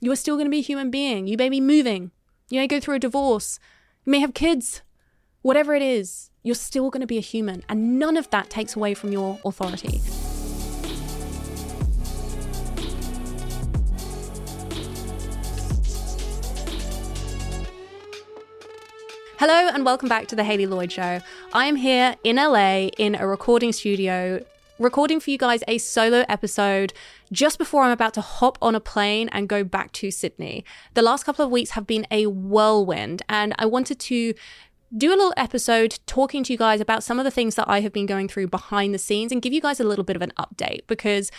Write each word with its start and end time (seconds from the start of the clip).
You 0.00 0.12
are 0.12 0.16
still 0.16 0.36
going 0.36 0.46
to 0.46 0.50
be 0.50 0.58
a 0.58 0.62
human 0.62 0.92
being. 0.92 1.26
You 1.26 1.36
may 1.36 1.48
be 1.48 1.60
moving. 1.60 2.12
You 2.50 2.60
may 2.60 2.68
go 2.68 2.78
through 2.78 2.94
a 2.94 2.98
divorce. 3.00 3.58
You 4.04 4.12
may 4.12 4.20
have 4.20 4.32
kids. 4.32 4.82
Whatever 5.42 5.74
it 5.74 5.82
is, 5.82 6.30
you're 6.44 6.54
still 6.54 6.88
going 6.88 7.00
to 7.00 7.06
be 7.06 7.18
a 7.18 7.20
human. 7.20 7.64
And 7.68 7.98
none 7.98 8.16
of 8.16 8.30
that 8.30 8.48
takes 8.48 8.76
away 8.76 8.94
from 8.94 9.10
your 9.10 9.40
authority. 9.44 10.00
Hello 19.38 19.68
and 19.74 19.84
welcome 19.84 20.08
back 20.08 20.28
to 20.28 20.36
the 20.36 20.44
Hayley 20.44 20.66
Lloyd 20.66 20.92
Show. 20.92 21.20
I 21.52 21.66
am 21.66 21.74
here 21.74 22.14
in 22.22 22.36
LA 22.36 22.86
in 22.98 23.16
a 23.16 23.26
recording 23.26 23.72
studio, 23.72 24.44
recording 24.78 25.18
for 25.18 25.30
you 25.30 25.38
guys 25.38 25.62
a 25.66 25.78
solo 25.78 26.24
episode 26.28 26.92
just 27.32 27.58
before 27.58 27.82
I'm 27.82 27.90
about 27.90 28.14
to 28.14 28.20
hop 28.20 28.58
on 28.62 28.74
a 28.74 28.80
plane 28.80 29.28
and 29.30 29.48
go 29.48 29.64
back 29.64 29.92
to 29.92 30.10
Sydney. 30.10 30.64
The 30.94 31.02
last 31.02 31.24
couple 31.24 31.44
of 31.44 31.50
weeks 31.50 31.70
have 31.70 31.86
been 31.86 32.06
a 32.10 32.26
whirlwind, 32.26 33.22
and 33.28 33.54
I 33.58 33.66
wanted 33.66 33.98
to 34.00 34.34
do 34.96 35.08
a 35.10 35.16
little 35.16 35.34
episode 35.36 35.98
talking 36.06 36.44
to 36.44 36.52
you 36.52 36.58
guys 36.58 36.80
about 36.80 37.02
some 37.02 37.18
of 37.18 37.24
the 37.24 37.30
things 37.30 37.56
that 37.56 37.68
I 37.68 37.80
have 37.80 37.92
been 37.92 38.06
going 38.06 38.28
through 38.28 38.48
behind 38.48 38.94
the 38.94 38.98
scenes 38.98 39.32
and 39.32 39.42
give 39.42 39.52
you 39.52 39.60
guys 39.60 39.80
a 39.80 39.84
little 39.84 40.04
bit 40.04 40.16
of 40.16 40.22
an 40.22 40.32
update 40.38 40.86
because 40.86 41.30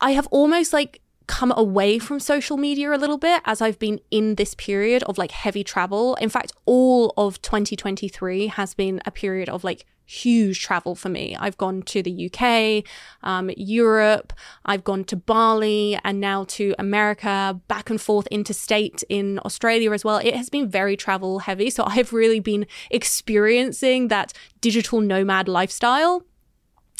I 0.00 0.10
have 0.10 0.26
almost 0.30 0.72
like 0.72 1.00
come 1.28 1.52
away 1.56 1.98
from 1.98 2.20
social 2.20 2.56
media 2.56 2.92
a 2.92 2.98
little 2.98 3.16
bit 3.16 3.40
as 3.44 3.62
I've 3.62 3.78
been 3.78 4.00
in 4.10 4.34
this 4.34 4.54
period 4.54 5.02
of 5.04 5.16
like 5.16 5.30
heavy 5.30 5.64
travel. 5.64 6.16
In 6.16 6.28
fact, 6.28 6.52
all 6.66 7.14
of 7.16 7.40
2023 7.40 8.48
has 8.48 8.74
been 8.74 9.00
a 9.06 9.10
period 9.10 9.48
of 9.48 9.64
like 9.64 9.86
huge 10.04 10.60
travel 10.60 10.94
for 10.94 11.08
me. 11.08 11.36
I've 11.38 11.56
gone 11.56 11.82
to 11.82 12.02
the 12.02 12.30
UK, 12.30 12.84
um, 13.22 13.50
Europe, 13.56 14.32
I've 14.64 14.84
gone 14.84 15.04
to 15.04 15.16
Bali, 15.16 15.98
and 16.04 16.20
now 16.20 16.44
to 16.48 16.74
America, 16.78 17.60
back 17.68 17.90
and 17.90 18.00
forth 18.00 18.26
interstate 18.28 19.02
in 19.08 19.38
Australia 19.44 19.92
as 19.92 20.04
well. 20.04 20.18
It 20.18 20.34
has 20.34 20.50
been 20.50 20.68
very 20.68 20.96
travel 20.96 21.40
heavy. 21.40 21.70
So 21.70 21.84
I've 21.86 22.12
really 22.12 22.40
been 22.40 22.66
experiencing 22.90 24.08
that 24.08 24.32
digital 24.60 25.00
nomad 25.00 25.48
lifestyle. 25.48 26.24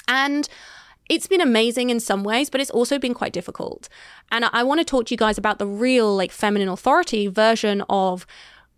And 0.09 0.49
it's 1.09 1.27
been 1.27 1.41
amazing 1.41 1.91
in 1.91 2.01
some 2.01 2.25
ways, 2.25 2.49
but 2.49 2.61
it's 2.61 2.71
also 2.71 2.99
been 2.99 3.15
quite 3.15 3.33
difficult. 3.33 3.89
And 4.31 4.45
I 4.47 4.63
want 4.63 4.81
to 4.81 4.85
talk 4.85 5.07
to 5.07 5.15
you 5.15 5.19
guys 5.19 5.37
about 5.37 5.59
the 5.59 5.67
real, 5.67 6.15
like, 6.15 6.31
feminine 6.31 6.69
authority 6.69 7.27
version 7.27 7.83
of 7.91 8.27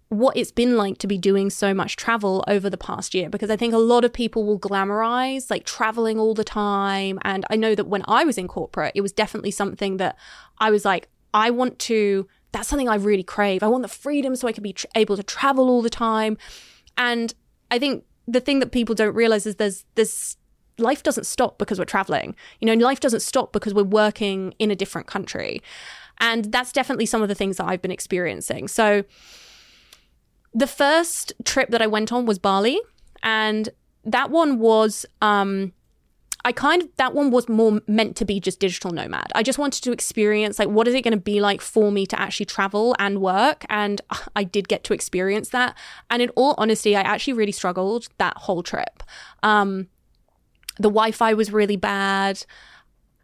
what 0.09 0.37
it's 0.37 0.53
been 0.53 0.77
like 0.77 0.99
to 0.99 1.07
be 1.07 1.19
doing 1.19 1.51
so 1.51 1.75
much 1.75 1.97
travel 1.97 2.45
over 2.47 2.69
the 2.69 2.77
past 2.77 3.15
year 3.15 3.29
because 3.29 3.51
I 3.51 3.57
think 3.57 3.75
a 3.75 3.79
lot 3.79 4.05
of 4.05 4.13
people 4.13 4.45
will 4.45 4.59
glamorize 4.59 5.51
like 5.51 5.65
traveling 5.65 6.19
all 6.19 6.35
the 6.35 6.45
time. 6.45 7.19
And 7.23 7.45
I 7.51 7.57
know 7.57 7.75
that 7.75 7.87
when 7.87 8.05
I 8.07 8.25
was 8.25 8.39
in 8.39 8.47
corporate, 8.47 8.93
it 8.95 9.01
was 9.01 9.13
definitely 9.13 9.51
something 9.51 9.97
that 9.97 10.17
I 10.59 10.71
was 10.71 10.85
like, 10.85 11.09
I 11.33 11.51
want 11.51 11.79
to, 11.81 12.29
that's 12.53 12.69
something 12.69 12.89
I 12.89 12.97
really 12.97 13.23
crave. 13.23 13.63
I 13.63 13.67
want 13.67 13.83
the 13.83 13.89
freedom 13.89 14.37
so 14.37 14.47
I 14.47 14.53
can 14.53 14.63
be 14.63 14.77
able 14.95 15.17
to 15.17 15.23
travel 15.23 15.69
all 15.69 15.83
the 15.83 15.91
time. 15.91 16.39
And 16.97 17.35
I 17.71 17.79
think 17.79 18.05
the 18.29 18.41
thing 18.41 18.61
that 18.61 18.73
people 18.73 18.95
don't 18.95 19.15
realize 19.15 19.47
is 19.47 19.57
there's, 19.57 19.85
there's, 19.97 20.37
life 20.79 21.03
doesn't 21.03 21.25
stop 21.25 21.59
because 21.59 21.79
we're 21.79 21.85
traveling. 21.85 22.37
You 22.61 22.67
know, 22.67 22.75
life 22.75 23.01
doesn't 23.01 23.21
stop 23.21 23.53
because 23.53 23.75
we're 23.75 23.85
working 23.85 24.55
in 24.59 24.71
a 24.71 24.77
different 24.77 25.07
country. 25.07 25.63
And 26.19 26.47
that's 26.47 26.73
definitely 26.73 27.07
some 27.07 27.23
of 27.23 27.29
the 27.29 27.35
things 27.35 27.57
that 27.57 27.67
I've 27.67 27.83
been 27.83 27.91
experiencing. 27.91 28.69
So 28.69 29.05
the 30.55 30.67
first 30.67 31.33
trip 31.45 31.71
that 31.71 31.83
I 31.83 31.87
went 31.87 32.13
on 32.13 32.25
was 32.25 32.39
Bali. 32.39 32.81
And 33.23 33.69
that 34.05 34.31
one 34.31 34.59
was, 34.59 35.05
um, 35.21 35.73
I 36.45 36.53
kind 36.53 36.83
of, 36.83 36.89
that 36.97 37.15
one 37.15 37.31
was 37.31 37.49
more 37.49 37.81
meant 37.87 38.17
to 38.17 38.25
be 38.25 38.39
just 38.39 38.61
digital 38.61 38.91
nomad. 38.91 39.33
I 39.35 39.43
just 39.43 39.59
wanted 39.59 39.83
to 39.83 39.93
experience, 39.93 40.59
like, 40.59 40.69
what 40.69 40.87
is 40.87 40.95
it 40.95 41.03
going 41.03 41.15
to 41.15 41.21
be 41.21 41.41
like 41.41 41.63
for 41.63 41.91
me 41.91 42.05
to 42.07 42.21
actually 42.21 42.47
travel 42.47 42.95
and 42.99 43.21
work? 43.21 43.65
And 43.71 44.03
I 44.37 44.45
did 44.45 44.69
get 44.69 44.85
to 44.85 44.95
experience 44.95 45.49
that. 45.51 45.77
And 46.11 46.21
in 46.21 46.29
all 46.31 46.55
honesty, 46.59 46.95
I 46.95 47.01
actually 47.01 47.33
really 47.33 47.53
struggled 47.53 48.09
that 48.19 48.37
whole 48.37 48.63
trip. 48.63 49.03
Um, 49.43 49.89
the 50.77 50.91
Wi 50.91 51.13
Fi 51.13 51.35
was 51.35 51.51
really 51.51 51.77
bad. 51.77 52.45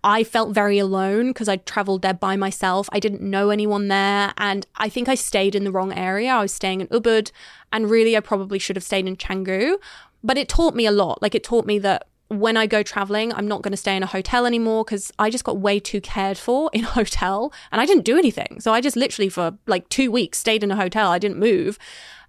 I 0.02 0.24
felt 0.24 0.54
very 0.54 0.78
alone 0.78 1.28
because 1.28 1.48
I 1.48 1.56
traveled 1.56 2.02
there 2.02 2.14
by 2.14 2.36
myself. 2.36 2.88
I 2.92 3.00
didn't 3.00 3.20
know 3.20 3.50
anyone 3.50 3.88
there. 3.88 4.32
And 4.38 4.66
I 4.76 4.88
think 4.88 5.08
I 5.08 5.14
stayed 5.14 5.54
in 5.54 5.64
the 5.64 5.72
wrong 5.72 5.92
area. 5.92 6.30
I 6.30 6.42
was 6.42 6.52
staying 6.52 6.80
in 6.80 6.86
Ubud. 6.88 7.30
And 7.72 7.90
really, 7.90 8.16
I 8.16 8.20
probably 8.20 8.58
should 8.58 8.76
have 8.76 8.84
stayed 8.84 9.06
in 9.06 9.16
Canggu. 9.16 9.76
But 10.22 10.38
it 10.38 10.48
taught 10.48 10.74
me 10.74 10.86
a 10.86 10.90
lot. 10.90 11.20
Like, 11.20 11.34
it 11.34 11.44
taught 11.44 11.66
me 11.66 11.78
that 11.80 12.06
when 12.28 12.56
I 12.56 12.66
go 12.66 12.82
traveling, 12.82 13.32
I'm 13.32 13.48
not 13.48 13.60
going 13.60 13.72
to 13.72 13.76
stay 13.76 13.96
in 13.96 14.02
a 14.04 14.06
hotel 14.06 14.46
anymore 14.46 14.84
because 14.84 15.12
I 15.18 15.30
just 15.30 15.44
got 15.44 15.58
way 15.58 15.80
too 15.80 16.00
cared 16.00 16.38
for 16.38 16.70
in 16.72 16.84
a 16.84 16.88
hotel 16.88 17.52
and 17.72 17.80
I 17.80 17.86
didn't 17.86 18.04
do 18.04 18.16
anything. 18.16 18.60
So 18.60 18.72
I 18.72 18.80
just 18.80 18.96
literally, 18.96 19.28
for 19.28 19.58
like 19.66 19.88
two 19.88 20.10
weeks, 20.10 20.38
stayed 20.38 20.62
in 20.62 20.70
a 20.70 20.76
hotel. 20.76 21.10
I 21.10 21.18
didn't 21.18 21.38
move. 21.38 21.78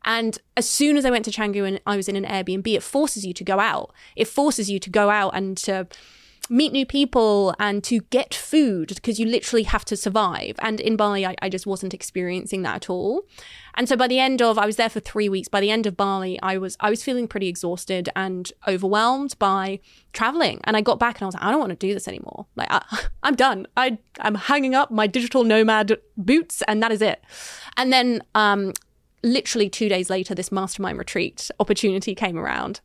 And 0.03 0.39
as 0.57 0.67
soon 0.67 0.97
as 0.97 1.05
I 1.05 1.11
went 1.11 1.25
to 1.25 1.31
Canggu 1.31 1.67
and 1.67 1.79
I 1.85 1.95
was 1.95 2.09
in 2.09 2.15
an 2.15 2.25
Airbnb, 2.25 2.67
it 2.73 2.81
forces 2.81 3.25
you 3.25 3.33
to 3.33 3.43
go 3.43 3.59
out. 3.59 3.93
It 4.15 4.27
forces 4.27 4.69
you 4.69 4.79
to 4.79 4.89
go 4.89 5.11
out 5.11 5.35
and 5.35 5.55
to 5.59 5.87
meet 6.51 6.73
new 6.73 6.85
people 6.85 7.55
and 7.59 7.81
to 7.81 8.01
get 8.09 8.33
food 8.33 8.89
because 8.89 9.19
you 9.19 9.25
literally 9.25 9.63
have 9.63 9.85
to 9.85 9.95
survive. 9.95 10.57
And 10.59 10.81
in 10.81 10.97
Bali, 10.97 11.25
I, 11.25 11.33
I, 11.41 11.47
just 11.47 11.65
wasn't 11.65 11.93
experiencing 11.93 12.61
that 12.63 12.75
at 12.75 12.89
all. 12.89 13.23
And 13.75 13.87
so 13.87 13.95
by 13.95 14.09
the 14.09 14.19
end 14.19 14.41
of, 14.41 14.57
I 14.57 14.65
was 14.65 14.75
there 14.75 14.89
for 14.89 14.99
three 14.99 15.29
weeks. 15.29 15.47
By 15.47 15.61
the 15.61 15.71
end 15.71 15.87
of 15.87 15.95
Bali, 15.95 16.37
I 16.43 16.57
was 16.57 16.75
I 16.81 16.89
was 16.89 17.03
feeling 17.03 17.25
pretty 17.25 17.47
exhausted 17.47 18.09
and 18.17 18.51
overwhelmed 18.67 19.39
by 19.39 19.79
traveling. 20.11 20.59
And 20.65 20.75
I 20.75 20.81
got 20.81 20.99
back 20.99 21.15
and 21.15 21.23
I 21.23 21.25
was 21.27 21.35
like, 21.35 21.43
I 21.43 21.51
don't 21.51 21.59
want 21.61 21.69
to 21.69 21.87
do 21.87 21.93
this 21.93 22.07
anymore. 22.07 22.47
Like 22.57 22.67
I, 22.69 22.83
am 23.23 23.35
done. 23.35 23.65
I 23.77 23.97
I'm 24.19 24.35
hanging 24.35 24.75
up 24.75 24.91
my 24.91 25.07
digital 25.07 25.45
nomad 25.45 25.97
boots, 26.17 26.61
and 26.67 26.83
that 26.83 26.91
is 26.91 27.01
it. 27.01 27.23
And 27.77 27.93
then 27.93 28.21
um, 28.35 28.73
literally 29.23 29.69
two 29.69 29.87
days 29.87 30.09
later, 30.09 30.35
this 30.35 30.51
mastermind 30.51 30.97
retreat 30.97 31.49
opportunity 31.61 32.13
came 32.13 32.37
around. 32.37 32.81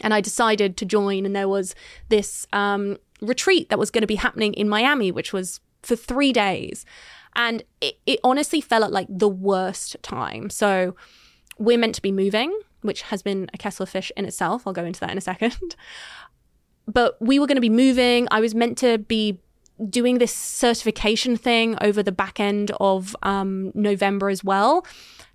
And 0.00 0.14
I 0.14 0.20
decided 0.20 0.76
to 0.76 0.84
join, 0.84 1.26
and 1.26 1.34
there 1.34 1.48
was 1.48 1.74
this 2.08 2.46
um, 2.52 2.98
retreat 3.20 3.68
that 3.68 3.78
was 3.78 3.90
going 3.90 4.02
to 4.02 4.06
be 4.06 4.16
happening 4.16 4.54
in 4.54 4.68
Miami, 4.68 5.10
which 5.10 5.32
was 5.32 5.60
for 5.82 5.96
three 5.96 6.32
days. 6.32 6.84
And 7.36 7.62
it, 7.80 7.98
it 8.06 8.20
honestly 8.24 8.60
felt 8.60 8.84
at 8.84 8.92
like 8.92 9.06
the 9.08 9.28
worst 9.28 9.96
time. 10.02 10.50
So 10.50 10.96
we're 11.58 11.78
meant 11.78 11.94
to 11.96 12.02
be 12.02 12.12
moving, 12.12 12.56
which 12.82 13.02
has 13.02 13.22
been 13.22 13.50
a 13.52 13.58
kettle 13.58 13.84
of 13.84 13.88
fish 13.88 14.10
in 14.16 14.24
itself. 14.24 14.66
I'll 14.66 14.72
go 14.72 14.84
into 14.84 15.00
that 15.00 15.10
in 15.10 15.18
a 15.18 15.22
second. 15.22 15.56
But 16.90 17.20
we 17.20 17.38
were 17.38 17.46
going 17.46 17.58
to 17.58 17.60
be 17.60 17.68
moving. 17.68 18.28
I 18.30 18.40
was 18.40 18.54
meant 18.54 18.78
to 18.78 18.96
be 18.96 19.38
doing 19.88 20.18
this 20.18 20.34
certification 20.34 21.36
thing 21.36 21.76
over 21.80 22.02
the 22.02 22.12
back 22.12 22.40
end 22.40 22.72
of 22.80 23.14
um, 23.22 23.70
November 23.74 24.28
as 24.28 24.42
well 24.42 24.84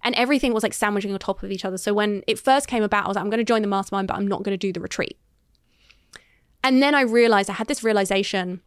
and 0.04 0.14
everything 0.16 0.54
was 0.54 0.64
like 0.64 0.74
sandwiching 0.74 1.14
on 1.14 1.20
top 1.20 1.44
of 1.44 1.52
each 1.52 1.66
other. 1.66 1.78
So 1.78 1.94
when 1.94 2.24
it 2.28 2.38
first 2.38 2.68
came 2.68 2.84
about, 2.84 3.06
I 3.06 3.08
was 3.08 3.16
like, 3.16 3.24
I'm 3.24 3.30
going 3.30 3.40
to 3.40 3.46
join 3.46 3.62
the 3.62 3.68
mastermind, 3.68 4.08
but 4.08 4.18
I'm 4.18 4.28
not 4.28 4.44
going 4.44 4.54
to 4.54 4.58
do 4.58 4.74
the 4.74 4.82
retreat. 4.82 5.18
And 6.64 6.82
then 6.82 6.94
I 6.96 7.02
realized, 7.02 7.50
I 7.50 7.54
had 7.54 7.68
this 7.68 7.84
realization 7.84 8.62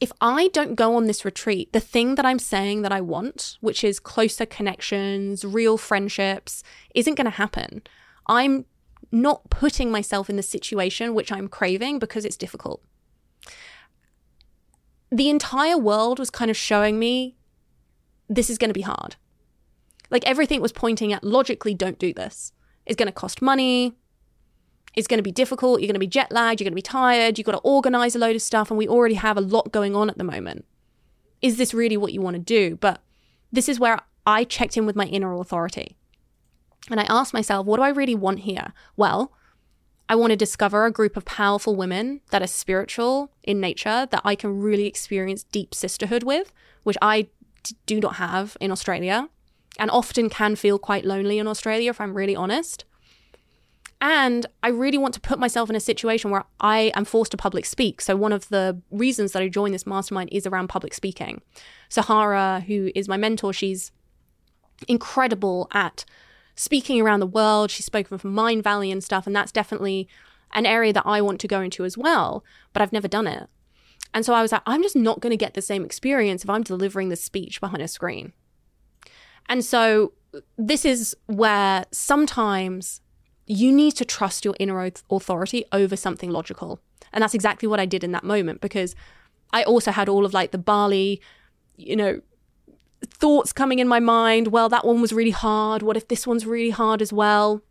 if 0.00 0.12
I 0.20 0.48
don't 0.48 0.76
go 0.76 0.94
on 0.94 1.06
this 1.06 1.24
retreat, 1.24 1.72
the 1.72 1.80
thing 1.80 2.14
that 2.14 2.24
I'm 2.24 2.38
saying 2.38 2.82
that 2.82 2.92
I 2.92 3.00
want, 3.00 3.58
which 3.60 3.82
is 3.82 3.98
closer 3.98 4.46
connections, 4.46 5.44
real 5.44 5.76
friendships, 5.76 6.62
isn't 6.94 7.16
going 7.16 7.24
to 7.24 7.30
happen. 7.30 7.82
I'm 8.28 8.64
not 9.10 9.50
putting 9.50 9.90
myself 9.90 10.30
in 10.30 10.36
the 10.36 10.42
situation 10.42 11.14
which 11.14 11.32
I'm 11.32 11.48
craving 11.48 11.98
because 11.98 12.24
it's 12.24 12.36
difficult. 12.36 12.80
The 15.10 15.30
entire 15.30 15.78
world 15.78 16.18
was 16.18 16.30
kind 16.30 16.50
of 16.50 16.56
showing 16.56 16.98
me 16.98 17.36
this 18.28 18.50
is 18.50 18.58
going 18.58 18.70
to 18.70 18.74
be 18.74 18.82
hard. 18.82 19.16
Like 20.10 20.26
everything 20.26 20.60
was 20.60 20.72
pointing 20.72 21.12
at 21.12 21.24
logically, 21.24 21.74
don't 21.74 21.98
do 21.98 22.12
this. 22.12 22.52
It's 22.86 22.96
going 22.96 23.06
to 23.06 23.12
cost 23.12 23.42
money. 23.42 23.94
It's 24.94 25.06
going 25.06 25.18
to 25.18 25.22
be 25.22 25.32
difficult. 25.32 25.80
You're 25.80 25.86
going 25.86 25.94
to 25.94 26.00
be 26.00 26.06
jet 26.06 26.32
lagged. 26.32 26.60
You're 26.60 26.64
going 26.64 26.72
to 26.72 26.76
be 26.76 26.82
tired. 26.82 27.38
You've 27.38 27.44
got 27.44 27.52
to 27.52 27.58
organize 27.58 28.16
a 28.16 28.18
load 28.18 28.34
of 28.34 28.42
stuff. 28.42 28.70
And 28.70 28.78
we 28.78 28.88
already 28.88 29.14
have 29.14 29.36
a 29.36 29.42
lot 29.42 29.70
going 29.70 29.94
on 29.94 30.10
at 30.10 30.18
the 30.18 30.24
moment. 30.24 30.64
Is 31.40 31.56
this 31.56 31.72
really 31.72 31.96
what 31.96 32.12
you 32.12 32.20
want 32.20 32.34
to 32.34 32.40
do? 32.40 32.76
But 32.76 33.02
this 33.52 33.68
is 33.68 33.78
where 33.78 34.00
I 34.26 34.44
checked 34.44 34.76
in 34.76 34.86
with 34.86 34.96
my 34.96 35.04
inner 35.06 35.32
authority. 35.34 35.96
And 36.90 36.98
I 36.98 37.04
asked 37.04 37.34
myself, 37.34 37.66
what 37.66 37.76
do 37.76 37.82
I 37.82 37.90
really 37.90 38.14
want 38.14 38.40
here? 38.40 38.72
Well, 38.96 39.32
I 40.08 40.14
want 40.14 40.30
to 40.30 40.36
discover 40.36 40.86
a 40.86 40.90
group 40.90 41.16
of 41.16 41.24
powerful 41.24 41.76
women 41.76 42.20
that 42.30 42.42
are 42.42 42.46
spiritual 42.46 43.30
in 43.42 43.60
nature, 43.60 44.06
that 44.10 44.22
I 44.24 44.34
can 44.34 44.60
really 44.60 44.86
experience 44.86 45.44
deep 45.44 45.74
sisterhood 45.74 46.22
with, 46.22 46.52
which 46.82 46.96
I 47.02 47.28
do 47.86 48.00
not 48.00 48.16
have 48.16 48.56
in 48.60 48.70
Australia 48.70 49.28
and 49.78 49.90
often 49.90 50.28
can 50.28 50.56
feel 50.56 50.78
quite 50.78 51.04
lonely 51.04 51.38
in 51.38 51.46
Australia, 51.46 51.90
if 51.90 52.00
I'm 52.00 52.14
really 52.14 52.34
honest. 52.34 52.84
And 54.00 54.46
I 54.62 54.68
really 54.68 54.98
want 54.98 55.14
to 55.14 55.20
put 55.20 55.38
myself 55.38 55.68
in 55.68 55.76
a 55.76 55.80
situation 55.80 56.30
where 56.30 56.44
I 56.60 56.92
am 56.94 57.04
forced 57.04 57.32
to 57.32 57.36
public 57.36 57.66
speak. 57.66 58.00
So, 58.00 58.14
one 58.16 58.32
of 58.32 58.48
the 58.48 58.80
reasons 58.90 59.32
that 59.32 59.42
I 59.42 59.48
joined 59.48 59.74
this 59.74 59.86
mastermind 59.86 60.30
is 60.32 60.46
around 60.46 60.68
public 60.68 60.94
speaking. 60.94 61.42
Sahara, 61.88 62.64
who 62.66 62.90
is 62.94 63.08
my 63.08 63.16
mentor, 63.16 63.52
she's 63.52 63.90
incredible 64.86 65.68
at 65.72 66.04
speaking 66.58 67.00
around 67.00 67.20
the 67.20 67.26
world. 67.26 67.70
She's 67.70 67.86
spoken 67.86 68.18
from 68.18 68.34
Mindvalley 68.34 68.90
and 68.90 69.02
stuff. 69.02 69.26
And 69.26 69.34
that's 69.34 69.52
definitely 69.52 70.08
an 70.52 70.66
area 70.66 70.92
that 70.92 71.06
I 71.06 71.20
want 71.20 71.40
to 71.40 71.48
go 71.48 71.60
into 71.60 71.84
as 71.84 71.96
well, 71.96 72.44
but 72.72 72.82
I've 72.82 72.92
never 72.92 73.06
done 73.06 73.28
it. 73.28 73.48
And 74.12 74.24
so 74.24 74.34
I 74.34 74.42
was 74.42 74.50
like, 74.50 74.62
I'm 74.66 74.82
just 74.82 74.96
not 74.96 75.20
going 75.20 75.30
to 75.30 75.36
get 75.36 75.54
the 75.54 75.62
same 75.62 75.84
experience 75.84 76.42
if 76.42 76.50
I'm 76.50 76.62
delivering 76.62 77.10
the 77.10 77.16
speech 77.16 77.60
behind 77.60 77.82
a 77.82 77.88
screen. 77.88 78.32
And 79.48 79.64
so 79.64 80.14
this 80.56 80.84
is 80.84 81.14
where 81.26 81.84
sometimes 81.92 83.02
you 83.46 83.70
need 83.70 83.92
to 83.92 84.04
trust 84.04 84.44
your 84.44 84.54
inner 84.58 84.90
authority 85.10 85.64
over 85.70 85.94
something 85.94 86.30
logical. 86.30 86.80
And 87.12 87.22
that's 87.22 87.34
exactly 87.34 87.68
what 87.68 87.80
I 87.80 87.86
did 87.86 88.02
in 88.02 88.12
that 88.12 88.24
moment 88.24 88.60
because 88.60 88.96
I 89.52 89.62
also 89.62 89.92
had 89.92 90.08
all 90.08 90.26
of 90.26 90.34
like 90.34 90.50
the 90.50 90.58
Bali, 90.58 91.20
you 91.76 91.94
know, 91.94 92.20
thoughts 93.06 93.52
coming 93.52 93.78
in 93.78 93.88
my 93.88 94.00
mind. 94.00 94.48
Well, 94.48 94.68
that 94.68 94.86
one 94.86 95.00
was 95.00 95.12
really 95.12 95.30
hard. 95.30 95.82
What 95.82 95.96
if 95.96 96.08
this 96.08 96.26
one's 96.26 96.46
really 96.46 96.70
hard 96.70 97.02
as 97.02 97.12
well? 97.12 97.62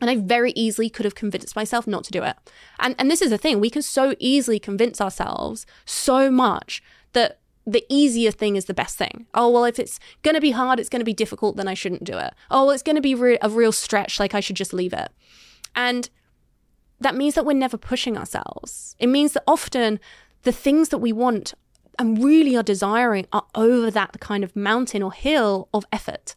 And 0.00 0.08
I 0.08 0.16
very 0.16 0.52
easily 0.52 0.88
could 0.88 1.04
have 1.04 1.14
convinced 1.14 1.54
myself 1.54 1.86
not 1.86 2.04
to 2.04 2.10
do 2.10 2.22
it. 2.22 2.36
And 2.78 2.94
and 2.98 3.10
this 3.10 3.20
is 3.20 3.30
the 3.30 3.38
thing, 3.38 3.60
we 3.60 3.70
can 3.70 3.82
so 3.82 4.14
easily 4.18 4.58
convince 4.58 5.00
ourselves 5.00 5.66
so 5.84 6.30
much 6.30 6.82
that 7.12 7.40
the 7.66 7.84
easier 7.88 8.30
thing 8.30 8.56
is 8.56 8.64
the 8.64 8.74
best 8.74 8.96
thing. 8.96 9.26
Oh, 9.34 9.50
well, 9.50 9.64
if 9.64 9.78
it's 9.78 10.00
going 10.22 10.34
to 10.34 10.40
be 10.40 10.52
hard, 10.52 10.80
it's 10.80 10.88
going 10.88 11.00
to 11.00 11.04
be 11.04 11.12
difficult, 11.12 11.56
then 11.56 11.68
I 11.68 11.74
shouldn't 11.74 12.04
do 12.04 12.16
it. 12.16 12.34
Oh, 12.50 12.64
well, 12.64 12.70
it's 12.70 12.82
going 12.82 12.96
to 12.96 13.02
be 13.02 13.14
re- 13.14 13.38
a 13.42 13.50
real 13.50 13.72
stretch, 13.72 14.18
like 14.18 14.34
I 14.34 14.40
should 14.40 14.56
just 14.56 14.72
leave 14.72 14.92
it. 14.92 15.10
And 15.76 16.08
that 17.00 17.14
means 17.14 17.34
that 17.34 17.44
we're 17.44 17.52
never 17.52 17.76
pushing 17.76 18.16
ourselves. 18.16 18.96
It 18.98 19.08
means 19.08 19.34
that 19.34 19.44
often 19.46 20.00
the 20.42 20.52
things 20.52 20.88
that 20.88 20.98
we 20.98 21.12
want 21.12 21.54
and 22.00 22.24
really 22.24 22.56
are 22.56 22.62
desiring 22.62 23.26
are 23.30 23.46
over 23.54 23.90
that 23.90 24.18
kind 24.20 24.42
of 24.42 24.56
mountain 24.56 25.02
or 25.02 25.12
hill 25.12 25.68
of 25.74 25.84
effort. 25.92 26.34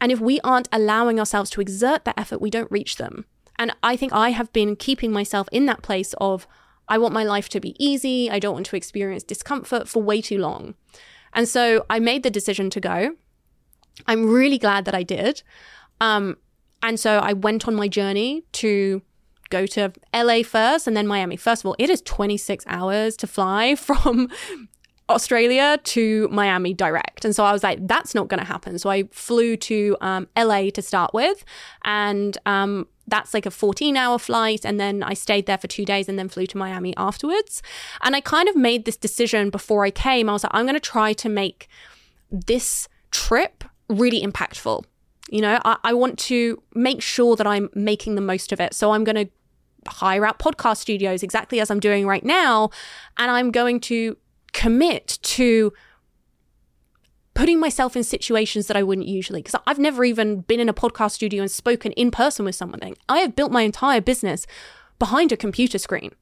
And 0.00 0.12
if 0.12 0.20
we 0.20 0.38
aren't 0.42 0.68
allowing 0.72 1.18
ourselves 1.18 1.50
to 1.50 1.60
exert 1.60 2.04
that 2.04 2.16
effort, 2.16 2.40
we 2.40 2.50
don't 2.50 2.70
reach 2.70 2.96
them. 2.96 3.26
And 3.58 3.74
I 3.82 3.96
think 3.96 4.12
I 4.12 4.30
have 4.30 4.52
been 4.52 4.76
keeping 4.76 5.10
myself 5.12 5.48
in 5.50 5.66
that 5.66 5.82
place 5.82 6.14
of, 6.18 6.46
I 6.88 6.98
want 6.98 7.12
my 7.12 7.24
life 7.24 7.48
to 7.48 7.60
be 7.60 7.74
easy. 7.84 8.30
I 8.30 8.38
don't 8.38 8.54
want 8.54 8.66
to 8.66 8.76
experience 8.76 9.24
discomfort 9.24 9.88
for 9.88 10.00
way 10.00 10.22
too 10.22 10.38
long. 10.38 10.74
And 11.34 11.48
so 11.48 11.84
I 11.90 11.98
made 11.98 12.22
the 12.22 12.30
decision 12.30 12.70
to 12.70 12.80
go. 12.80 13.16
I'm 14.06 14.30
really 14.30 14.56
glad 14.56 14.84
that 14.84 14.94
I 14.94 15.02
did. 15.02 15.42
Um, 16.00 16.36
and 16.80 16.98
so 16.98 17.18
I 17.18 17.32
went 17.32 17.66
on 17.66 17.74
my 17.74 17.88
journey 17.88 18.44
to 18.52 19.02
go 19.50 19.66
to 19.66 19.92
LA 20.14 20.42
first 20.42 20.86
and 20.86 20.96
then 20.96 21.06
Miami. 21.06 21.36
First 21.36 21.62
of 21.62 21.66
all, 21.66 21.76
it 21.78 21.90
is 21.90 22.00
26 22.02 22.64
hours 22.68 23.16
to 23.18 23.26
fly 23.26 23.74
from 23.76 24.28
Australia 25.10 25.78
to 25.84 26.28
Miami 26.30 26.72
direct. 26.72 27.24
And 27.24 27.34
so 27.34 27.44
I 27.44 27.52
was 27.52 27.62
like, 27.62 27.86
that's 27.86 28.14
not 28.14 28.28
going 28.28 28.40
to 28.40 28.46
happen. 28.46 28.78
So 28.78 28.88
I 28.88 29.04
flew 29.10 29.56
to 29.56 29.96
um, 30.00 30.28
LA 30.36 30.70
to 30.70 30.80
start 30.80 31.12
with. 31.12 31.44
And 31.84 32.38
um, 32.46 32.86
that's 33.08 33.34
like 33.34 33.44
a 33.44 33.50
14 33.50 33.96
hour 33.96 34.18
flight. 34.18 34.64
And 34.64 34.78
then 34.78 35.02
I 35.02 35.14
stayed 35.14 35.46
there 35.46 35.58
for 35.58 35.66
two 35.66 35.84
days 35.84 36.08
and 36.08 36.18
then 36.18 36.28
flew 36.28 36.46
to 36.46 36.56
Miami 36.56 36.96
afterwards. 36.96 37.62
And 38.02 38.16
I 38.16 38.20
kind 38.20 38.48
of 38.48 38.56
made 38.56 38.84
this 38.84 38.96
decision 38.96 39.50
before 39.50 39.84
I 39.84 39.90
came. 39.90 40.30
I 40.30 40.32
was 40.32 40.44
like, 40.44 40.54
I'm 40.54 40.64
going 40.64 40.74
to 40.74 40.80
try 40.80 41.12
to 41.14 41.28
make 41.28 41.68
this 42.30 42.88
trip 43.10 43.64
really 43.88 44.22
impactful. 44.22 44.84
You 45.28 45.42
know, 45.42 45.60
I, 45.64 45.76
I 45.84 45.92
want 45.92 46.18
to 46.20 46.62
make 46.74 47.02
sure 47.02 47.36
that 47.36 47.46
I'm 47.46 47.68
making 47.74 48.14
the 48.14 48.20
most 48.20 48.52
of 48.52 48.60
it. 48.60 48.74
So 48.74 48.92
I'm 48.92 49.04
going 49.04 49.26
to 49.26 49.28
hire 49.86 50.26
out 50.26 50.38
podcast 50.38 50.78
studios 50.78 51.22
exactly 51.22 51.60
as 51.60 51.70
I'm 51.70 51.80
doing 51.80 52.06
right 52.06 52.24
now. 52.24 52.70
And 53.16 53.30
I'm 53.30 53.50
going 53.50 53.80
to 53.80 54.16
commit 54.52 55.18
to 55.22 55.72
putting 57.34 57.60
myself 57.60 57.96
in 57.96 58.04
situations 58.04 58.66
that 58.66 58.76
I 58.76 58.82
wouldn't 58.82 59.06
usually 59.06 59.40
because 59.40 59.58
I've 59.66 59.78
never 59.78 60.04
even 60.04 60.40
been 60.40 60.60
in 60.60 60.68
a 60.68 60.74
podcast 60.74 61.12
studio 61.12 61.42
and 61.42 61.50
spoken 61.50 61.92
in 61.92 62.10
person 62.10 62.44
with 62.44 62.54
someone. 62.54 62.80
I 63.08 63.18
have 63.18 63.36
built 63.36 63.52
my 63.52 63.62
entire 63.62 64.00
business 64.00 64.46
behind 64.98 65.32
a 65.32 65.36
computer 65.36 65.78
screen. 65.78 66.12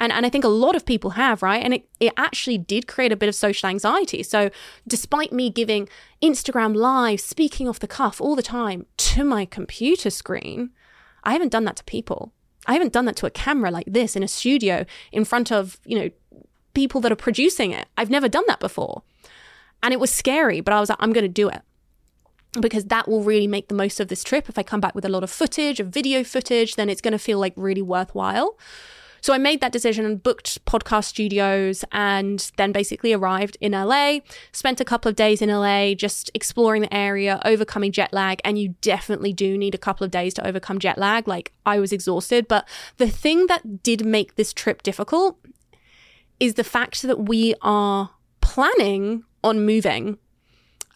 And, 0.00 0.12
and 0.12 0.24
I 0.24 0.30
think 0.30 0.44
a 0.44 0.48
lot 0.48 0.76
of 0.76 0.86
people 0.86 1.10
have, 1.10 1.42
right? 1.42 1.62
And 1.62 1.74
it, 1.74 1.88
it 1.98 2.12
actually 2.16 2.56
did 2.56 2.86
create 2.86 3.10
a 3.10 3.16
bit 3.16 3.28
of 3.28 3.34
social 3.34 3.68
anxiety. 3.68 4.22
So, 4.22 4.50
despite 4.86 5.32
me 5.32 5.50
giving 5.50 5.88
Instagram 6.22 6.76
live, 6.76 7.20
speaking 7.20 7.68
off 7.68 7.80
the 7.80 7.88
cuff 7.88 8.20
all 8.20 8.36
the 8.36 8.42
time 8.42 8.86
to 8.96 9.24
my 9.24 9.44
computer 9.44 10.08
screen, 10.08 10.70
I 11.24 11.32
haven't 11.32 11.50
done 11.50 11.64
that 11.64 11.76
to 11.76 11.84
people. 11.84 12.32
I 12.68 12.74
haven't 12.74 12.92
done 12.92 13.06
that 13.06 13.16
to 13.16 13.26
a 13.26 13.30
camera 13.30 13.70
like 13.70 13.86
this 13.86 14.14
in 14.14 14.22
a 14.22 14.28
studio 14.28 14.84
in 15.10 15.24
front 15.24 15.50
of, 15.50 15.80
you 15.84 15.98
know, 15.98 16.10
people 16.74 17.00
that 17.00 17.10
are 17.10 17.16
producing 17.16 17.72
it. 17.72 17.86
I've 17.96 18.10
never 18.10 18.28
done 18.28 18.44
that 18.46 18.60
before. 18.60 19.02
And 19.82 19.92
it 19.92 19.98
was 19.98 20.12
scary, 20.12 20.60
but 20.60 20.74
I 20.74 20.80
was 20.80 20.88
like, 20.88 20.98
I'm 21.00 21.12
going 21.12 21.24
to 21.24 21.28
do 21.28 21.48
it 21.48 21.62
because 22.60 22.84
that 22.86 23.08
will 23.08 23.22
really 23.22 23.46
make 23.46 23.68
the 23.68 23.74
most 23.74 24.00
of 24.00 24.08
this 24.08 24.22
trip. 24.22 24.48
If 24.48 24.58
I 24.58 24.62
come 24.62 24.80
back 24.80 24.94
with 24.94 25.04
a 25.04 25.08
lot 25.08 25.24
of 25.24 25.30
footage, 25.30 25.80
of 25.80 25.88
video 25.88 26.22
footage, 26.22 26.76
then 26.76 26.88
it's 26.88 27.00
going 27.00 27.12
to 27.12 27.18
feel 27.18 27.38
like 27.38 27.54
really 27.56 27.82
worthwhile. 27.82 28.58
So 29.20 29.32
I 29.32 29.38
made 29.38 29.60
that 29.60 29.72
decision 29.72 30.04
and 30.04 30.22
booked 30.22 30.64
podcast 30.64 31.04
studios 31.04 31.84
and 31.92 32.50
then 32.56 32.72
basically 32.72 33.12
arrived 33.12 33.56
in 33.60 33.72
LA, 33.72 34.20
spent 34.52 34.80
a 34.80 34.84
couple 34.84 35.08
of 35.08 35.16
days 35.16 35.42
in 35.42 35.48
LA 35.50 35.94
just 35.94 36.30
exploring 36.34 36.82
the 36.82 36.94
area, 36.94 37.40
overcoming 37.44 37.92
jet 37.92 38.12
lag. 38.12 38.40
And 38.44 38.58
you 38.58 38.74
definitely 38.80 39.32
do 39.32 39.58
need 39.58 39.74
a 39.74 39.78
couple 39.78 40.04
of 40.04 40.10
days 40.10 40.34
to 40.34 40.46
overcome 40.46 40.78
jet 40.78 40.98
lag. 40.98 41.26
Like 41.26 41.52
I 41.66 41.78
was 41.78 41.92
exhausted. 41.92 42.48
But 42.48 42.68
the 42.96 43.08
thing 43.08 43.46
that 43.46 43.82
did 43.82 44.04
make 44.04 44.36
this 44.36 44.52
trip 44.52 44.82
difficult 44.82 45.38
is 46.40 46.54
the 46.54 46.64
fact 46.64 47.02
that 47.02 47.20
we 47.20 47.54
are 47.62 48.10
planning 48.40 49.24
on 49.42 49.64
moving 49.64 50.18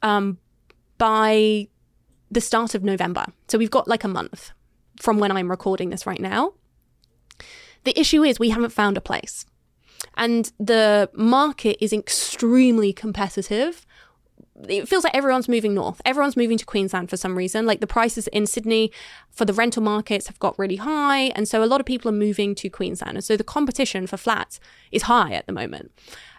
um, 0.03 0.39
by 0.99 1.69
the 2.31 2.41
start 2.41 2.75
of 2.75 2.83
November. 2.83 3.27
So 3.49 3.59
we've 3.59 3.71
got 3.71 3.89
like 3.89 4.05
a 4.05 4.09
month 4.09 4.53
from 5.01 5.19
when 5.19 5.33
I'm 5.33 5.51
recording 5.51 5.91
this 5.91 6.07
right 6.07 6.21
now. 6.21 6.55
The 7.85 7.99
issue 7.99 8.23
is 8.23 8.39
we 8.39 8.51
haven't 8.51 8.71
found 8.71 8.97
a 8.97 9.01
place. 9.01 9.45
And 10.17 10.53
the 10.59 11.11
market 11.15 11.83
is 11.83 11.93
extremely 11.93 12.93
competitive. 12.93 13.87
It 14.69 14.89
feels 14.89 15.05
like 15.05 15.15
everyone's 15.15 15.49
moving 15.49 15.75
north. 15.75 16.01
Everyone's 16.05 16.37
moving 16.37 16.59
to 16.59 16.65
Queensland 16.65 17.09
for 17.11 17.17
some 17.17 17.37
reason. 17.37 17.67
Like 17.67 17.81
the 17.81 17.87
prices 17.87 18.29
in 18.29 18.47
Sydney 18.47 18.93
for 19.31 19.45
the 19.45 19.53
rental 19.53 19.83
markets 19.83 20.27
have 20.27 20.39
got 20.39 20.59
really 20.59 20.77
high. 20.77 21.33
And 21.35 21.49
so 21.49 21.65
a 21.65 21.67
lot 21.67 21.81
of 21.81 21.87
people 21.87 22.09
are 22.11 22.15
moving 22.15 22.55
to 22.57 22.69
Queensland. 22.69 23.17
And 23.17 23.25
so 23.25 23.37
the 23.37 23.45
competition 23.45 24.07
for 24.07 24.17
flats 24.17 24.61
is 24.91 25.03
high 25.03 25.33
at 25.33 25.47
the 25.47 25.53
moment. 25.53 25.91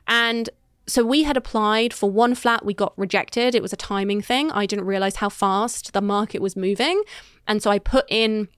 And 0.08 0.50
so 0.86 1.04
we 1.04 1.24
had 1.24 1.38
applied 1.38 1.94
for 1.94 2.10
one 2.10 2.36
flat, 2.36 2.66
we 2.66 2.74
got 2.74 2.94
rejected. 2.98 3.56
It 3.56 3.62
was 3.62 3.74
a 3.74 3.78
timing 3.78 4.22
thing. 4.22 4.52
I 4.52 4.66
didn't 4.66 4.86
realize 4.86 5.18
how 5.18 5.30
fast 5.30 5.94
the 5.94 6.02
market 6.02 6.42
was 6.42 6.56
moving. 6.56 7.02
And 7.48 7.64
so 7.64 7.72
I 7.72 7.80
put 7.80 8.06
in 8.10 8.50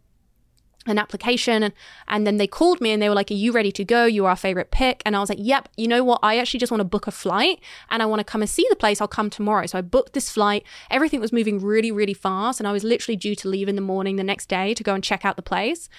an 0.87 0.97
application 0.97 1.63
and, 1.63 1.73
and 2.07 2.27
then 2.27 2.37
they 2.37 2.47
called 2.47 2.79
me 2.79 2.91
and 2.91 3.01
they 3.01 3.09
were 3.09 3.15
like 3.15 3.31
are 3.31 3.35
you 3.35 3.51
ready 3.51 3.71
to 3.71 3.83
go? 3.83 4.05
You're 4.05 4.29
our 4.29 4.35
favorite 4.35 4.71
pick. 4.71 5.01
And 5.05 5.15
i 5.15 5.19
was 5.19 5.29
like 5.29 5.39
yep 5.41 5.69
you 5.77 5.87
know 5.87 6.03
what? 6.03 6.19
I 6.23 6.37
actually 6.37 6.59
just 6.59 6.71
want 6.71 6.81
to 6.81 6.85
book 6.85 7.07
a 7.07 7.11
flight 7.11 7.59
and 7.89 8.01
i 8.01 8.05
want 8.05 8.19
to 8.19 8.23
come 8.23 8.41
and 8.41 8.49
see 8.49 8.65
the 8.69 8.75
place. 8.75 9.01
I'll 9.01 9.07
come 9.07 9.29
tomorrow. 9.29 9.65
So 9.65 9.77
i 9.77 9.81
booked 9.81 10.13
this 10.13 10.29
flight. 10.29 10.63
Everything 10.89 11.19
was 11.19 11.31
moving 11.31 11.59
really 11.59 11.91
really 11.91 12.13
fast 12.13 12.59
and 12.59 12.67
i 12.67 12.71
was 12.71 12.83
literally 12.83 13.15
due 13.15 13.35
to 13.35 13.49
leave 13.49 13.67
in 13.67 13.75
the 13.75 13.81
morning 13.81 14.15
the 14.15 14.23
next 14.23 14.47
day 14.47 14.73
to 14.73 14.83
go 14.83 14.93
and 14.93 15.03
check 15.03 15.25
out 15.25 15.35
the 15.35 15.41
place. 15.41 15.89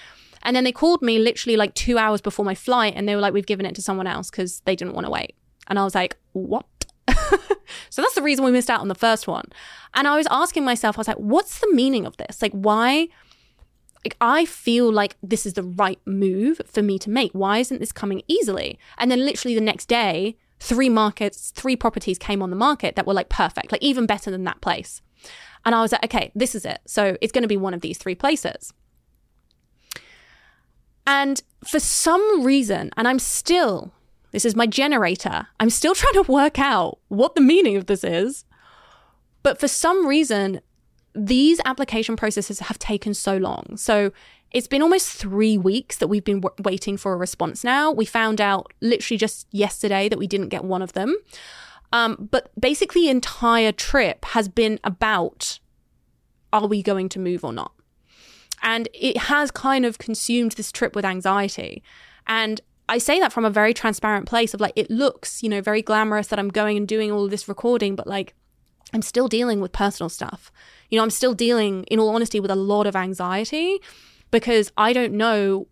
And 0.43 0.55
then 0.55 0.62
they 0.62 0.73
called 0.73 1.02
me 1.02 1.19
literally 1.19 1.57
like 1.57 1.75
two 1.75 1.99
hours 1.99 2.21
before 2.21 2.45
my 2.45 2.55
flight 2.55 2.93
and 2.95 3.09
they 3.09 3.14
were 3.14 3.21
like 3.21 3.35
we've 3.35 3.47
given 3.47 3.66
it 3.66 3.75
to 3.75 3.83
someone 3.83 4.07
else 4.07 4.31
because 4.31 4.61
they 4.61 4.76
didn't 4.76 4.95
want 4.95 5.07
to 5.07 5.11
wait. 5.11 5.35
And 5.66 5.78
i 5.78 5.85
was 5.85 5.95
like 5.95 6.16
what? 6.33 6.66
So 7.90 8.02
that's 8.02 8.14
the 8.14 8.23
reason 8.23 8.45
we 8.45 8.50
missed 8.52 8.71
out 8.71 8.81
on 8.81 8.88
the 8.88 8.95
first 8.95 9.26
one. 9.26 9.47
And 9.95 10.07
i 10.07 10.16
was 10.16 10.26
asking 10.31 10.64
myself 10.64 10.97
i 10.97 11.00
was 11.00 11.09
like 11.09 11.16
what's 11.16 11.59
the 11.59 11.73
meaning 11.73 12.07
of 12.07 12.16
this? 12.19 12.40
Like 12.40 12.52
why 12.52 13.09
I 14.20 14.44
feel 14.44 14.92
like 14.92 15.16
this 15.22 15.46
is 15.46 15.54
the 15.54 15.62
right 15.62 15.98
move 16.04 16.60
for 16.66 16.82
me 16.82 16.98
to 17.00 17.10
make. 17.10 17.32
Why 17.32 17.58
isn't 17.58 17.80
this 17.80 17.92
coming 17.92 18.22
easily? 18.28 18.78
And 18.98 19.10
then 19.10 19.25
literally 19.25 19.54
the 19.54 19.60
next 19.60 19.86
day, 19.86 20.36
three 20.60 20.88
markets, 20.88 21.50
three 21.50 21.76
properties 21.76 22.18
came 22.18 22.42
on 22.42 22.50
the 22.50 22.56
market 22.56 22.96
that 22.96 23.06
were 23.06 23.14
like 23.14 23.28
perfect, 23.28 23.72
like 23.72 23.82
even 23.82 24.06
better 24.06 24.30
than 24.30 24.44
that 24.44 24.60
place. 24.60 25.02
And 25.64 25.75
I 25.75 25.82
was 25.82 25.92
like, 25.92 26.04
okay, 26.04 26.30
this 26.34 26.54
is 26.54 26.64
it. 26.64 26.80
So 26.86 27.16
it's 27.20 27.32
going 27.32 27.42
to 27.42 27.48
be 27.48 27.56
one 27.56 27.75
of 27.75 27.80
these 27.80 27.98
three 27.98 28.14
places. 28.14 28.72
And 31.06 31.42
for 31.64 31.80
some 31.80 32.44
reason, 32.44 32.90
and 32.96 33.06
I'm 33.06 33.18
still, 33.18 33.92
this 34.32 34.44
is 34.44 34.56
my 34.56 34.66
generator, 34.66 35.48
I'm 35.60 35.70
still 35.70 35.94
trying 35.96 36.25
to 36.25 36.30
work 36.30 36.58
out 36.58 36.98
what 37.08 37.34
the 37.34 37.40
meaning 37.40 37.76
of 37.76 37.86
this 37.86 38.04
is. 38.04 38.44
But 39.42 39.60
for 39.60 39.68
some 39.68 40.06
reason, 40.06 40.60
these 41.16 41.61
application 41.64 42.14
processes 42.14 42.61
have 42.61 42.78
taken 42.78 43.14
so 43.14 43.37
long. 43.37 43.76
So 43.76 44.12
it's 44.52 44.68
been 44.68 44.82
almost 44.82 45.08
three 45.08 45.56
weeks 45.58 45.96
that 45.96 46.08
we've 46.08 46.25
been 46.25 46.40
w- 46.40 46.62
waiting 46.62 46.96
for 46.96 47.12
a 47.12 47.16
response 47.16 47.64
now. 47.64 47.90
We 47.90 48.04
found 48.04 48.40
out 48.40 48.73
literally 48.80 49.18
just 49.18 49.46
yesterday 49.50 50.08
that 50.08 50.18
we 50.18 50.26
didn't 50.26 50.49
get 50.49 50.64
one 50.64 50.82
of 50.82 50.92
them. 50.92 51.16
Um, 51.92 52.28
but 52.30 52.50
basically, 52.61 53.02
the 53.02 53.11
entire 53.11 53.73
trip 53.73 54.25
has 54.26 54.49
been 54.49 54.78
about 54.85 55.58
are 56.52 56.66
we 56.66 56.82
going 56.82 57.08
to 57.11 57.18
move 57.18 57.44
or 57.44 57.52
not? 57.52 57.73
And 58.62 58.88
it 58.94 59.16
has 59.16 59.50
kind 59.50 59.85
of 59.85 59.99
consumed 59.99 60.52
this 60.52 60.73
trip 60.73 60.94
with 60.94 61.04
anxiety. 61.04 61.82
And 62.26 62.61
I 62.88 62.99
say 62.99 63.20
that 63.20 63.32
from 63.32 63.44
a 63.44 63.50
very 63.50 63.75
transparent 63.75 64.26
place 64.26 64.54
of 64.54 64.61
like, 64.61 64.73
it 64.76 64.90
looks, 64.90 65.42
you 65.42 65.49
know, 65.49 65.61
very 65.61 65.82
glamorous 65.82 66.28
that 66.28 66.38
I'm 66.38 66.49
going 66.49 66.76
and 66.76 66.87
doing 66.87 67.11
all 67.11 67.28
this 67.28 67.49
recording, 67.49 67.96
but 67.96 68.06
like, 68.06 68.35
I'm 68.93 69.02
still 69.02 69.28
dealing 69.28 69.61
with 69.61 69.73
personal 69.73 70.09
stuff. 70.09 70.52
You 70.90 70.99
know, 70.99 71.02
I'm 71.02 71.11
still 71.11 71.35
dealing, 71.35 71.85
in 71.85 71.99
all 71.99 72.14
honesty, 72.14 72.40
with 72.40 72.50
a 72.50 72.57
lot 72.57 72.87
of 72.87 72.95
anxiety 72.95 73.78
because 74.31 74.73
I 74.76 74.93
don't 74.93 75.14
know 75.14 75.66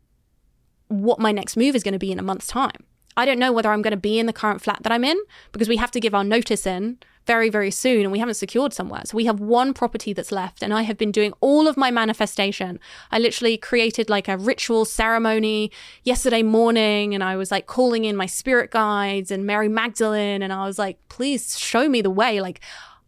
what 0.88 1.18
my 1.18 1.32
next 1.32 1.56
move 1.56 1.74
is 1.74 1.82
going 1.82 1.92
to 1.92 1.98
be 1.98 2.12
in 2.12 2.18
a 2.18 2.22
month's 2.22 2.46
time. 2.46 2.84
I 3.16 3.24
don't 3.24 3.38
know 3.38 3.52
whether 3.52 3.70
I'm 3.70 3.82
going 3.82 3.92
to 3.92 3.96
be 3.96 4.18
in 4.18 4.26
the 4.26 4.32
current 4.32 4.60
flat 4.60 4.82
that 4.82 4.92
I'm 4.92 5.04
in 5.04 5.18
because 5.52 5.68
we 5.68 5.76
have 5.76 5.92
to 5.92 6.00
give 6.00 6.14
our 6.14 6.24
notice 6.24 6.66
in 6.66 6.98
very, 7.26 7.48
very 7.48 7.70
soon 7.70 8.02
and 8.02 8.12
we 8.12 8.18
haven't 8.18 8.34
secured 8.34 8.72
somewhere. 8.72 9.02
So 9.04 9.16
we 9.16 9.24
have 9.24 9.40
one 9.40 9.72
property 9.72 10.12
that's 10.12 10.32
left 10.32 10.62
and 10.62 10.74
I 10.74 10.82
have 10.82 10.98
been 10.98 11.12
doing 11.12 11.32
all 11.40 11.68
of 11.68 11.76
my 11.76 11.90
manifestation. 11.90 12.78
I 13.10 13.18
literally 13.18 13.56
created 13.56 14.10
like 14.10 14.28
a 14.28 14.36
ritual 14.36 14.84
ceremony 14.84 15.70
yesterday 16.02 16.42
morning 16.42 17.14
and 17.14 17.24
I 17.24 17.36
was 17.36 17.50
like 17.50 17.66
calling 17.66 18.04
in 18.04 18.16
my 18.16 18.26
spirit 18.26 18.70
guides 18.70 19.30
and 19.30 19.46
Mary 19.46 19.68
Magdalene 19.68 20.42
and 20.42 20.52
I 20.52 20.66
was 20.66 20.78
like, 20.78 20.98
please 21.08 21.58
show 21.58 21.88
me 21.88 22.02
the 22.02 22.10
way. 22.10 22.40
Like, 22.40 22.60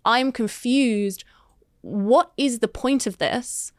I'm 0.06 0.32
confused. 0.32 1.24
What 1.82 2.32
is 2.38 2.60
the 2.60 2.68
point 2.68 3.06
of 3.06 3.18
this? 3.18 3.72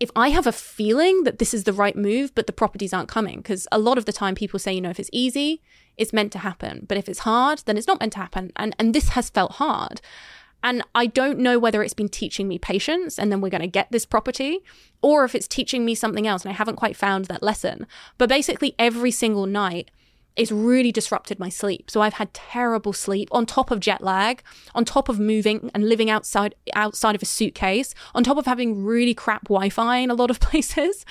if 0.00 0.10
I 0.16 0.28
have 0.30 0.46
a 0.46 0.52
feeling 0.52 1.24
that 1.24 1.38
this 1.38 1.54
is 1.54 1.64
the 1.64 1.72
right 1.72 1.96
move, 1.96 2.34
but 2.34 2.46
the 2.46 2.52
properties 2.52 2.92
aren't 2.92 3.08
coming, 3.08 3.38
because 3.38 3.66
a 3.70 3.78
lot 3.78 3.98
of 3.98 4.04
the 4.04 4.12
time 4.12 4.34
people 4.34 4.58
say, 4.58 4.72
you 4.72 4.80
know, 4.80 4.90
if 4.90 4.98
it's 4.98 5.10
easy, 5.12 5.62
it's 5.96 6.12
meant 6.12 6.32
to 6.32 6.40
happen. 6.40 6.84
But 6.88 6.98
if 6.98 7.08
it's 7.08 7.20
hard, 7.20 7.62
then 7.64 7.76
it's 7.76 7.86
not 7.86 8.00
meant 8.00 8.12
to 8.14 8.18
happen. 8.18 8.52
And 8.56 8.74
and 8.78 8.94
this 8.94 9.10
has 9.10 9.30
felt 9.30 9.52
hard. 9.52 10.00
And 10.62 10.82
I 10.94 11.06
don't 11.06 11.38
know 11.38 11.58
whether 11.58 11.82
it's 11.82 11.94
been 11.94 12.08
teaching 12.08 12.48
me 12.48 12.58
patience 12.58 13.18
and 13.18 13.30
then 13.30 13.42
we're 13.42 13.50
going 13.50 13.60
to 13.60 13.66
get 13.66 13.92
this 13.92 14.06
property, 14.06 14.60
or 15.00 15.24
if 15.24 15.34
it's 15.34 15.46
teaching 15.46 15.84
me 15.84 15.94
something 15.94 16.26
else 16.26 16.44
and 16.44 16.52
I 16.52 16.56
haven't 16.56 16.76
quite 16.76 16.96
found 16.96 17.26
that 17.26 17.42
lesson. 17.42 17.86
But 18.18 18.28
basically, 18.28 18.74
every 18.78 19.10
single 19.10 19.46
night, 19.46 19.90
it's 20.36 20.50
really 20.50 20.90
disrupted 20.90 21.38
my 21.38 21.48
sleep. 21.48 21.90
So 21.90 22.00
I've 22.00 22.14
had 22.14 22.34
terrible 22.34 22.92
sleep 22.92 23.28
on 23.30 23.46
top 23.46 23.70
of 23.70 23.80
jet 23.80 24.02
lag, 24.02 24.42
on 24.74 24.84
top 24.84 25.08
of 25.08 25.20
moving 25.20 25.70
and 25.74 25.88
living 25.88 26.10
outside 26.10 26.54
outside 26.74 27.14
of 27.14 27.22
a 27.22 27.26
suitcase, 27.26 27.94
on 28.14 28.24
top 28.24 28.36
of 28.36 28.46
having 28.46 28.82
really 28.84 29.14
crap 29.14 29.44
Wi-Fi 29.44 29.98
in 29.98 30.10
a 30.10 30.14
lot 30.14 30.30
of 30.30 30.40
places. 30.48 31.04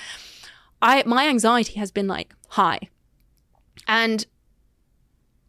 I 0.81 1.03
my 1.05 1.27
anxiety 1.27 1.79
has 1.79 1.91
been 1.91 2.07
like 2.07 2.33
high. 2.49 2.79
And 3.87 4.25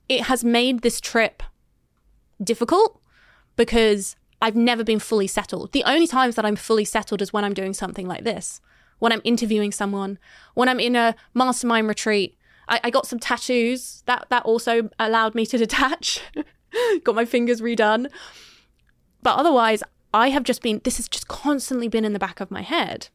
it 0.09 0.23
has 0.23 0.45
made 0.45 0.83
this 0.83 1.01
trip 1.01 1.43
difficult 2.43 3.01
because 3.57 4.17
I've 4.41 4.57
never 4.57 4.85
been 4.85 4.99
fully 4.99 5.27
settled. 5.27 5.73
The 5.73 5.85
only 5.85 6.07
times 6.07 6.37
that 6.37 6.45
I'm 6.45 6.57
fully 6.57 6.85
settled 6.85 7.23
is 7.23 7.33
when 7.33 7.45
I'm 7.45 7.55
doing 7.55 7.73
something 7.73 8.07
like 8.07 8.25
this, 8.25 8.61
when 8.99 9.13
I'm 9.13 9.23
interviewing 9.25 9.73
someone, 9.73 10.19
when 10.55 10.69
I'm 10.69 10.81
in 10.81 10.97
a 10.97 11.15
mastermind 11.33 11.89
retreat, 11.89 12.37
I, 12.69 12.81
I 12.85 12.91
got 12.91 13.07
some 13.07 13.19
tattoos. 13.19 14.03
That 14.07 14.27
that 14.31 14.45
also 14.45 14.91
allowed 14.99 15.35
me 15.35 15.47
to 15.47 15.59
detach. 15.65 16.21
got 17.05 17.15
my 17.15 17.25
fingers 17.25 17.61
redone. 17.61 18.11
But 19.23 19.39
otherwise, 19.39 19.83
I 20.13 20.31
have 20.31 20.45
just 20.45 20.63
been. 20.63 20.81
This 20.85 20.97
has 20.97 21.09
just 21.09 21.29
constantly 21.29 21.89
been 21.89 22.05
in 22.05 22.13
the 22.13 22.19
back 22.19 22.41
of 22.41 22.51
my 22.51 22.63
head. 22.63 23.09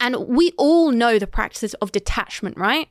And 0.00 0.28
we 0.28 0.52
all 0.58 0.90
know 0.90 1.18
the 1.18 1.26
practices 1.26 1.74
of 1.74 1.92
detachment, 1.92 2.58
right? 2.58 2.88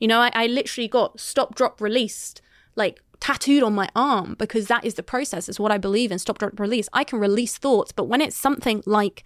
You 0.00 0.08
know, 0.08 0.20
I, 0.20 0.30
I 0.34 0.46
literally 0.46 0.88
got 0.88 1.20
stop, 1.20 1.54
drop, 1.54 1.80
released, 1.80 2.40
like 2.74 3.00
tattooed 3.20 3.62
on 3.62 3.74
my 3.74 3.88
arm 3.94 4.36
because 4.38 4.66
that 4.66 4.84
is 4.84 4.94
the 4.94 5.02
process. 5.02 5.48
It's 5.48 5.60
what 5.60 5.72
I 5.72 5.78
believe 5.78 6.12
in 6.12 6.18
stop, 6.18 6.38
drop, 6.38 6.58
release. 6.58 6.88
I 6.92 7.04
can 7.04 7.18
release 7.18 7.58
thoughts, 7.58 7.92
but 7.92 8.04
when 8.04 8.20
it's 8.20 8.36
something 8.36 8.82
like 8.86 9.24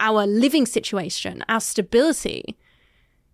our 0.00 0.26
living 0.26 0.66
situation, 0.66 1.44
our 1.48 1.60
stability, 1.60 2.58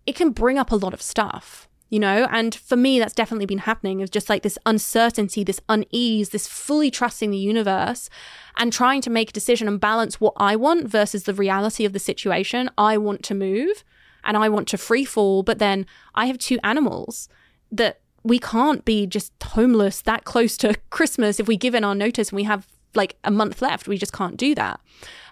it 0.05 0.15
can 0.15 0.31
bring 0.31 0.57
up 0.57 0.71
a 0.71 0.75
lot 0.75 0.93
of 0.93 1.01
stuff 1.01 1.69
you 1.89 1.99
know? 1.99 2.27
And 2.31 2.53
for 2.53 2.75
me 2.75 2.99
that's 2.99 3.13
definitely 3.13 3.45
been 3.45 3.59
happening 3.59 4.01
of 4.01 4.11
just 4.11 4.29
like 4.29 4.43
this 4.43 4.57
uncertainty 4.65 5.43
this 5.43 5.59
unease 5.67 6.29
this 6.29 6.47
fully 6.47 6.91
trusting 6.91 7.31
the 7.31 7.37
universe 7.37 8.09
and 8.57 8.71
trying 8.71 9.01
to 9.01 9.09
make 9.09 9.31
a 9.31 9.33
decision 9.33 9.67
and 9.67 9.79
balance 9.79 10.21
what 10.21 10.33
i 10.37 10.55
want 10.55 10.87
versus 10.87 11.23
the 11.23 11.33
reality 11.33 11.85
of 11.85 11.93
the 11.93 11.99
situation. 11.99 12.69
I 12.77 12.97
want 12.97 13.23
to 13.23 13.35
move 13.35 13.83
and 14.23 14.37
i 14.37 14.49
want 14.49 14.67
to 14.69 14.77
free 14.77 15.05
fall 15.05 15.43
but 15.43 15.59
then 15.59 15.85
i 16.13 16.25
have 16.27 16.37
two 16.37 16.59
animals 16.63 17.29
that 17.71 18.01
we 18.23 18.37
can't 18.37 18.83
be 18.83 19.07
just 19.07 19.31
homeless 19.41 20.01
that 20.01 20.25
close 20.25 20.57
to 20.57 20.75
christmas 20.89 21.39
if 21.39 21.47
we 21.47 21.57
give 21.57 21.73
in 21.73 21.83
our 21.83 21.95
notice 21.95 22.29
and 22.29 22.35
we 22.35 22.43
have 22.43 22.67
like 22.95 23.17
a 23.23 23.29
month 23.29 23.61
left. 23.61 23.87
We 23.87 23.99
just 23.99 24.13
can't 24.13 24.35
do 24.35 24.55
that. 24.55 24.79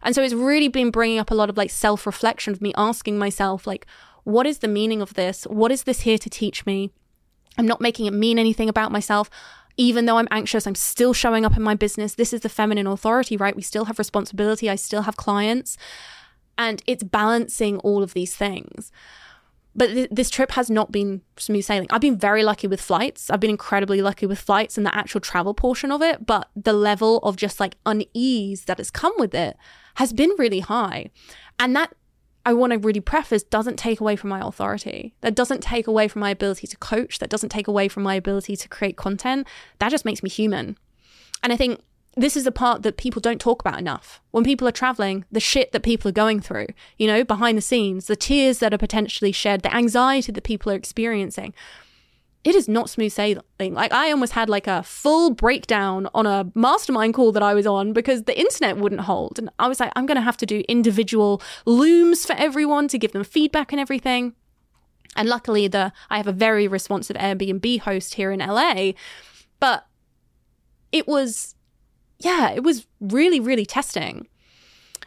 And 0.03 0.13
so 0.13 0.21
it's 0.21 0.33
really 0.33 0.67
been 0.67 0.91
bringing 0.91 1.17
up 1.17 1.31
a 1.31 1.36
lot 1.36 1.50
of 1.50 1.57
like 1.57 1.71
self 1.71 2.05
reflection 2.05 2.53
of 2.53 2.62
me 2.62 2.71
asking 2.77 3.17
myself 3.17 3.65
like 3.65 3.88
what 4.27 4.46
is 4.46 4.57
the 4.57 4.67
meaning 4.67 5.01
of 5.01 5.13
this? 5.13 5.46
What 5.46 5.72
is 5.72 5.84
this 5.84 6.01
here 6.01 6.17
to 6.17 6.29
teach 6.29 6.65
me? 6.65 6.91
I'm 7.57 7.65
not 7.65 7.79
making 7.79 8.07
it 8.07 8.13
mean 8.13 8.38
anything 8.38 8.67
about 8.67 8.91
myself. 8.91 9.29
Even 9.77 10.05
though 10.05 10.17
I'm 10.17 10.27
anxious, 10.31 10.67
I'm 10.67 10.75
still 10.75 11.13
showing 11.13 11.46
up 11.46 11.55
in 11.55 11.63
my 11.63 11.75
business. 11.75 12.15
This 12.15 12.34
is 12.34 12.41
the 12.41 12.50
feminine 12.50 12.88
authority, 12.88 13.38
right? 13.38 13.55
We 13.55 13.62
still 13.62 13.86
have 13.86 13.98
responsibility. 13.98 14.69
I 14.69 14.75
still 14.75 15.03
have 15.03 15.15
clients. 15.15 15.77
And 16.57 16.84
it's 16.86 17.03
balancing 17.03 17.77
all 17.77 18.03
of 18.03 18.13
these 18.13 18.36
things. 18.36 18.91
But 19.74 19.91
th- 19.91 20.10
this 20.12 20.29
trip 20.29 20.51
has 20.51 20.69
not 20.69 20.91
been 20.91 21.22
smooth 21.38 21.63
sailing. 21.63 21.88
I've 21.89 22.01
been 22.01 22.17
very 22.17 22.43
lucky 22.43 22.67
with 22.67 22.81
flights. 22.81 23.29
I've 23.29 23.39
been 23.39 23.50
incredibly 23.50 24.01
lucky 24.01 24.25
with 24.25 24.39
flights 24.39 24.75
and 24.75 24.86
the 24.86 24.93
actual 24.93 25.22
travel 25.22 25.53
portion 25.53 25.89
of 25.89 26.01
it. 26.01 26.25
But 26.25 26.50
the 26.53 26.74
level 26.74 27.19
of 27.19 27.38
just 27.38 27.62
like 27.62 27.77
unease 27.86 28.65
that 28.65 28.79
has 28.79 28.91
come 28.91 29.13
with 29.17 29.34
it 29.34 29.55
has 29.96 30.12
been 30.12 30.31
really 30.38 30.60
high. 30.60 31.12
And 31.57 31.74
that 31.77 31.93
I 32.48 32.54
want 32.54 32.72
to 32.72 32.80
really 32.80 33.01
preface 33.01 33.44
doesn't 33.44 33.75
take 33.75 34.00
away 34.00 34.16
from 34.16 34.30
my 34.30 34.39
authority. 34.39 35.13
That 35.20 35.36
doesn't 35.36 35.60
take 35.60 35.86
away 35.86 36.08
from 36.08 36.22
my 36.22 36.30
ability 36.30 36.66
to 36.68 36.77
coach. 36.77 37.20
That 37.20 37.30
doesn't 37.30 37.50
take 37.50 37.68
away 37.68 37.89
from 37.89 38.04
my 38.04 38.16
ability 38.16 38.56
to 38.56 38.70
create 38.70 38.96
content. 38.96 39.46
That 39.80 39.92
just 39.92 40.06
makes 40.06 40.24
me 40.24 40.30
human. 40.30 40.77
And 41.44 41.51
I 41.51 41.58
think 41.58 41.82
this 42.16 42.38
is 42.38 42.46
the 42.46 42.54
part 42.54 42.84
that 42.84 42.96
people 42.96 43.20
don't 43.20 43.42
talk 43.42 43.60
about 43.60 43.77
enough. 43.77 44.22
When 44.32 44.46
people 44.46 44.66
are 44.66 44.72
traveling, 44.72 45.25
the 45.30 45.42
shit 45.42 45.74
that 45.74 45.84
people 45.84 46.08
are 46.08 46.13
going 46.13 46.39
through, 46.39 46.68
you 46.98 47.06
know, 47.06 47.25
behind 47.25 47.58
the 47.58 47.62
scenes, 47.62 48.08
the 48.08 48.16
tears 48.16 48.60
that 48.60 48.74
are 48.74 48.77
potentially 48.77 49.34
shed, 49.34 49.62
the 49.62 49.75
anxiety 49.75 50.32
that 50.32 50.44
people 50.46 50.72
are 50.72 50.75
experiencing 50.75 51.54
it 52.44 52.56
is 52.56 52.67
not 52.67 52.89
smooth 52.89 53.12
sailing. 53.12 53.44
Like 53.60 53.91
I 53.91 54.12
almost 54.12 54.34
had 54.34 54.50
like 54.50 54.67
a 54.67 54.84
full 54.84 55.32
breakdown 55.32 56.08
on 56.13 56.25
a 56.25 56.50
mastermind 56.56 57.13
call 57.13 57.32
that 57.34 57.44
I 57.44 57.53
was 57.53 57.67
on 57.67 57.94
because 57.94 58.24
the 58.24 58.39
internet 58.39 58.77
wouldn't 58.77 59.01
hold. 59.01 59.38
And 59.38 59.50
I 59.60 59.67
was 59.67 59.79
like, 59.79 59.91
I'm 59.96 60.06
going 60.06 60.15
to 60.15 60.22
have 60.22 60.38
to 60.38 60.46
do 60.46 60.63
individual 60.70 61.41
looms 61.65 62.25
for 62.25 62.34
everyone 62.34 62.88
to 62.89 62.98
give 62.98 63.12
them 63.12 63.24
feedback 63.24 63.72
and 63.74 63.82
everything. 63.82 64.34
And 65.15 65.27
luckily 65.27 65.67
the 65.67 65.91
I 66.10 66.17
have 66.17 66.27
a 66.27 66.32
very 66.32 66.67
responsive 66.67 67.17
Airbnb 67.17 67.82
host 67.82 68.13
here 68.13 68.32
in 68.32 68.39
LA, 68.39 68.91
but 69.60 69.86
it 70.91 71.08
was 71.08 71.56
yeah, 72.20 72.51
it 72.51 72.63
was 72.63 72.88
really 73.01 73.39
really 73.39 73.65
testing. 73.65 74.27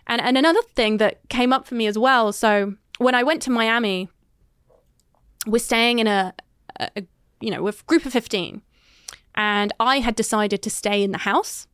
And 0.07 0.21
and 0.21 0.37
another 0.37 0.63
thing 0.75 0.97
that 0.99 1.27
came 1.29 1.53
up 1.53 1.67
for 1.67 1.75
me 1.75 1.87
as 1.87 1.97
well, 1.97 2.33
so 2.33 2.75
when 2.99 3.15
I 3.15 3.23
went 3.23 3.41
to 3.43 3.51
Miami, 3.51 4.09
we're 5.47 5.59
staying 5.59 6.01
in 6.01 6.07
a, 6.07 6.35
a 6.79 7.03
you 7.41 7.51
know, 7.51 7.63
with 7.63 7.81
a 7.81 7.85
group 7.85 8.05
of 8.07 8.13
15. 8.13 8.63
And 9.35 9.73
I 9.81 10.01
had 10.01 10.15
decided 10.15 10.63
to 10.63 10.71
stay 10.71 11.03
in 11.03 11.13
the 11.13 11.19
house 11.19 11.67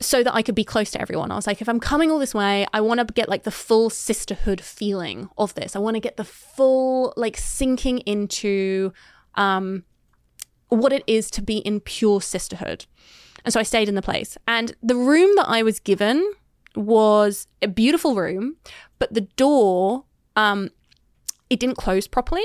so 0.00 0.22
that 0.22 0.34
I 0.34 0.42
could 0.42 0.54
be 0.54 0.64
close 0.64 0.90
to 0.92 1.00
everyone. 1.00 1.30
I 1.30 1.36
was 1.36 1.46
like, 1.46 1.60
if 1.60 1.68
I'm 1.68 1.78
coming 1.78 2.10
all 2.10 2.18
this 2.18 2.34
way, 2.34 2.66
I 2.72 2.80
want 2.80 3.06
to 3.06 3.12
get 3.12 3.28
like 3.28 3.42
the 3.42 3.50
full 3.50 3.90
sisterhood 3.90 4.60
feeling 4.60 5.28
of 5.36 5.54
this. 5.54 5.76
I 5.76 5.78
want 5.78 5.96
to 5.96 6.00
get 6.00 6.16
the 6.16 6.24
full 6.24 7.12
like 7.16 7.36
sinking 7.36 7.98
into 8.00 8.92
um, 9.34 9.84
what 10.68 10.92
it 10.92 11.04
is 11.06 11.30
to 11.32 11.42
be 11.42 11.58
in 11.58 11.80
pure 11.80 12.22
sisterhood. 12.22 12.86
And 13.44 13.52
so 13.52 13.60
I 13.60 13.62
stayed 13.62 13.88
in 13.88 13.94
the 13.94 14.02
place. 14.02 14.38
And 14.48 14.74
the 14.82 14.96
room 14.96 15.30
that 15.36 15.48
I 15.48 15.62
was 15.62 15.78
given 15.78 16.32
was 16.74 17.46
a 17.60 17.68
beautiful 17.68 18.14
room, 18.14 18.56
but 18.98 19.12
the 19.12 19.22
door, 19.22 20.04
um, 20.34 20.70
it 21.50 21.60
didn't 21.60 21.76
close 21.76 22.06
properly 22.06 22.44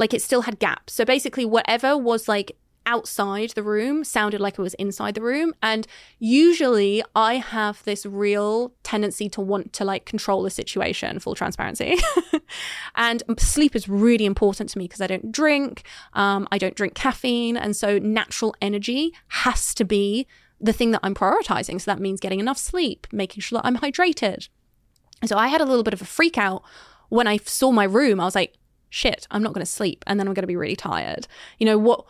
like 0.00 0.14
it 0.14 0.22
still 0.22 0.42
had 0.42 0.58
gaps. 0.58 0.94
So 0.94 1.04
basically, 1.04 1.44
whatever 1.44 1.96
was 1.96 2.26
like 2.26 2.56
outside 2.86 3.50
the 3.50 3.62
room 3.62 4.02
sounded 4.02 4.40
like 4.40 4.58
it 4.58 4.62
was 4.62 4.74
inside 4.74 5.14
the 5.14 5.22
room. 5.22 5.52
And 5.62 5.86
usually 6.18 7.02
I 7.14 7.34
have 7.34 7.84
this 7.84 8.06
real 8.06 8.72
tendency 8.82 9.28
to 9.28 9.40
want 9.42 9.74
to 9.74 9.84
like 9.84 10.06
control 10.06 10.42
the 10.42 10.50
situation, 10.50 11.20
full 11.20 11.34
transparency. 11.34 11.98
and 12.96 13.22
sleep 13.38 13.76
is 13.76 13.88
really 13.88 14.24
important 14.24 14.70
to 14.70 14.78
me 14.78 14.84
because 14.84 15.02
I 15.02 15.06
don't 15.06 15.30
drink, 15.30 15.84
um, 16.14 16.48
I 16.50 16.56
don't 16.56 16.74
drink 16.74 16.94
caffeine. 16.94 17.56
And 17.58 17.76
so 17.76 17.98
natural 17.98 18.54
energy 18.62 19.12
has 19.28 19.74
to 19.74 19.84
be 19.84 20.26
the 20.58 20.72
thing 20.72 20.90
that 20.92 21.00
I'm 21.02 21.14
prioritizing. 21.14 21.80
So 21.80 21.90
that 21.90 22.00
means 22.00 22.20
getting 22.20 22.40
enough 22.40 22.58
sleep, 22.58 23.06
making 23.12 23.42
sure 23.42 23.58
that 23.58 23.66
I'm 23.66 23.76
hydrated. 23.76 24.48
So 25.26 25.36
I 25.36 25.48
had 25.48 25.60
a 25.60 25.66
little 25.66 25.84
bit 25.84 25.94
of 25.94 26.00
a 26.00 26.06
freak 26.06 26.38
out 26.38 26.62
when 27.10 27.26
I 27.26 27.36
saw 27.36 27.70
my 27.70 27.84
room. 27.84 28.20
I 28.20 28.24
was 28.24 28.34
like, 28.34 28.54
shit, 28.90 29.26
I'm 29.30 29.42
not 29.42 29.54
going 29.54 29.64
to 29.64 29.70
sleep 29.70 30.04
and 30.06 30.20
then 30.20 30.26
I'm 30.26 30.34
going 30.34 30.42
to 30.42 30.48
be 30.48 30.56
really 30.56 30.76
tired. 30.76 31.26
You 31.58 31.66
know, 31.66 31.78
what 31.78 32.04